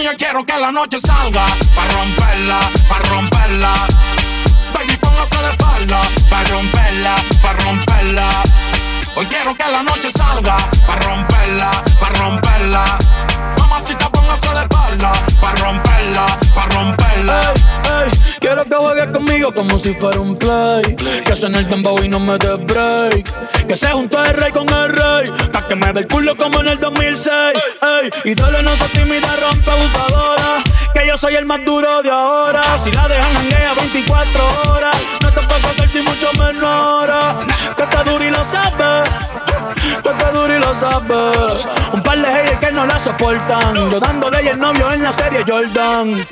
Mía. 0.09 0.15
Quiero 0.17 0.45
que 0.45 0.57
la 0.57 0.71
noche 0.71 0.99
salga. 0.99 1.45
Pa' 1.75 1.87
romperla, 1.93 2.59
pa' 2.87 2.99
romperla. 3.09 3.73
Baby, 4.73 4.97
póngase 4.97 5.37
de 5.37 5.49
espalda. 5.51 6.01
Pa' 6.29 6.43
romperla, 6.45 7.15
pa' 7.41 7.53
romperla. 7.53 8.27
Hoy 9.15 9.25
quiero 9.25 9.55
que 9.55 9.71
la 9.71 9.83
noche 9.83 10.11
salga. 10.11 10.57
Pa' 10.87 10.95
romperla, 10.95 11.71
pa' 11.99 12.09
romperla. 12.09 12.97
Mamacita, 13.57 14.08
póngase 14.29 14.49
de 14.49 14.61
espalda. 14.61 15.11
Pa' 15.41 15.53
romperla, 15.53 16.25
pa' 16.55 16.65
romperla. 16.65 17.53
Ey, 18.03 18.11
quiero 18.39 18.63
que 18.65 18.75
juegues 18.75 19.07
conmigo 19.07 19.53
como 19.53 19.79
si 19.79 19.93
fuera 19.93 20.19
un 20.19 20.35
play. 20.35 20.95
Que 21.25 21.35
suene 21.35 21.59
el 21.59 21.67
tempo 21.67 22.01
y 22.03 22.09
no 22.09 22.19
me 22.19 22.37
dé 22.37 22.55
break. 22.55 23.67
Que 23.67 23.75
se 23.75 23.87
juntó 23.87 24.23
el 24.23 24.33
rey 24.33 24.51
con 24.51 24.69
el 24.69 24.89
rey. 24.89 25.31
Pa' 25.51 25.67
que 25.67 25.75
me 25.75 25.91
ve 25.91 26.01
el 26.01 26.07
culo 26.07 26.35
como 26.37 26.59
en 26.61 26.67
el 26.67 26.79
2006. 26.79 27.31
Ey, 27.81 28.09
y 28.25 28.35
dale 28.35 28.61
no 28.63 28.75
se 28.75 28.89
tímida, 28.89 29.35
rompe 29.37 29.71
abusadora. 29.71 30.57
Que 30.93 31.07
yo 31.07 31.17
soy 31.17 31.35
el 31.35 31.45
más 31.45 31.59
duro 31.65 32.01
de 32.01 32.11
ahora. 32.11 32.61
Si 32.77 32.91
la 32.91 33.07
dejan 33.07 33.33
janguea 33.33 33.73
24 33.73 34.71
horas. 34.71 34.95
No 35.21 35.33
te 35.33 35.41
puedo 35.41 35.67
hacer 35.69 35.89
si 35.89 36.01
mucho 36.01 36.31
menor. 36.33 37.09
Que 37.75 37.83
está 37.83 38.03
duro 38.03 38.23
y 38.23 38.29
lo 38.29 38.43
sabes. 38.43 39.09
Está 39.97 40.31
duro 40.31 40.55
y 40.55 40.59
lo 40.59 40.75
sabes. 40.75 41.67
Un 41.93 42.01
par 42.03 42.17
de 42.17 42.27
haters 42.27 42.59
que 42.59 42.71
no 42.71 42.85
la 42.85 42.99
soportan. 42.99 43.91
Yo 43.91 43.99
dándole 43.99 44.43
y 44.43 44.47
el 44.47 44.59
novio 44.59 44.91
en 44.91 45.03
la 45.03 45.13
serie 45.13 45.43
Jordan. 45.47 46.27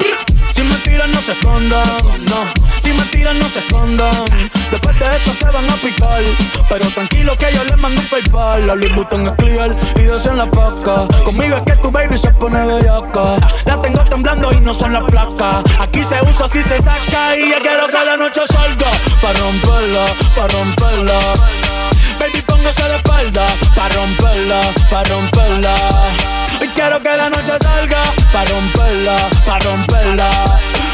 Si 0.53 0.63
me 0.63 0.75
tiran 0.77 1.11
no 1.11 1.21
se 1.21 1.33
escondan, 1.33 1.87
no. 2.29 2.67
Si 2.81 2.91
me 2.91 3.03
tiran 3.05 3.37
no 3.39 3.47
se 3.47 3.59
escondan. 3.59 4.25
Después 4.71 4.99
de 4.99 5.05
esto 5.15 5.33
se 5.33 5.51
van 5.51 5.69
a 5.69 5.75
picar. 5.75 6.21
Pero 6.69 6.89
tranquilo 6.89 7.37
que 7.37 7.53
yo 7.53 7.63
les 7.63 7.77
mando 7.77 8.01
un 8.01 8.07
paypal. 8.07 8.65
La 8.65 8.75
Louis 8.75 8.95
Vuitton 8.95 9.27
es 9.27 9.33
clear 9.33 9.75
y 9.95 10.27
en 10.27 10.37
la 10.37 10.49
paca. 10.49 11.05
Conmigo 11.23 11.57
es 11.57 11.63
que 11.63 11.75
tu 11.75 11.91
baby 11.91 12.17
se 12.17 12.31
pone 12.31 12.65
bellaca. 12.65 13.35
La 13.65 13.81
tengo 13.81 14.03
temblando 14.05 14.51
y 14.51 14.59
no 14.59 14.73
son 14.73 14.93
las 14.93 15.03
placas. 15.03 15.63
Aquí 15.79 16.03
se 16.03 16.19
usa 16.23 16.47
si 16.47 16.63
se 16.63 16.79
saca 16.79 17.37
y 17.37 17.51
ya 17.51 17.59
quiero 17.59 17.87
que 17.87 18.05
la 18.05 18.17
noche 18.17 18.41
salga. 18.47 18.89
Pa' 19.21 19.33
romperla, 19.33 20.05
pa' 20.35 20.47
romperla. 20.47 21.19
Póngase 22.67 22.89
de 22.89 22.95
espalda 22.97 23.47
Pa' 23.75 23.87
romperla, 23.87 24.59
pa' 24.89 25.03
romperla. 25.05 25.73
Hoy 26.59 26.67
quiero 26.75 26.99
que 27.01 27.15
la 27.15 27.29
noche 27.29 27.53
salga 27.61 28.03
Pa' 28.33 28.43
romperla, 28.43 29.15
pa' 29.45 29.59
romperla. 29.59 30.29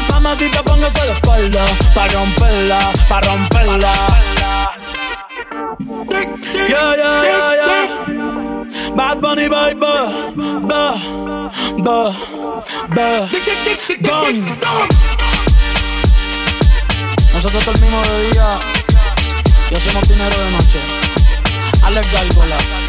Mamacita, 0.08 0.62
póngase 0.62 1.00
de 1.04 1.12
espalda 1.14 1.64
Pa' 1.92 2.06
romperla, 2.06 2.78
pa' 3.08 3.20
romperla. 3.22 3.92
Yeah, 6.70 6.94
yeah, 6.94 7.22
yeah, 7.24 7.54
yeah. 7.58 8.94
Bad 8.94 9.20
Bunny, 9.20 9.48
baby 9.48 9.80
Ba, 9.80 10.94
ba, 11.82 12.14
ba 12.94 13.28
Gun 13.98 14.36
Nosotros 17.32 17.66
dormimos 17.66 18.08
de 18.08 18.30
día 18.30 18.58
y 19.70 19.74
hacemos 19.74 20.06
dinero 20.06 20.36
de 20.36 20.50
noche. 20.52 21.03
I 21.86 21.90
love 21.90 22.80
you. 22.80 22.83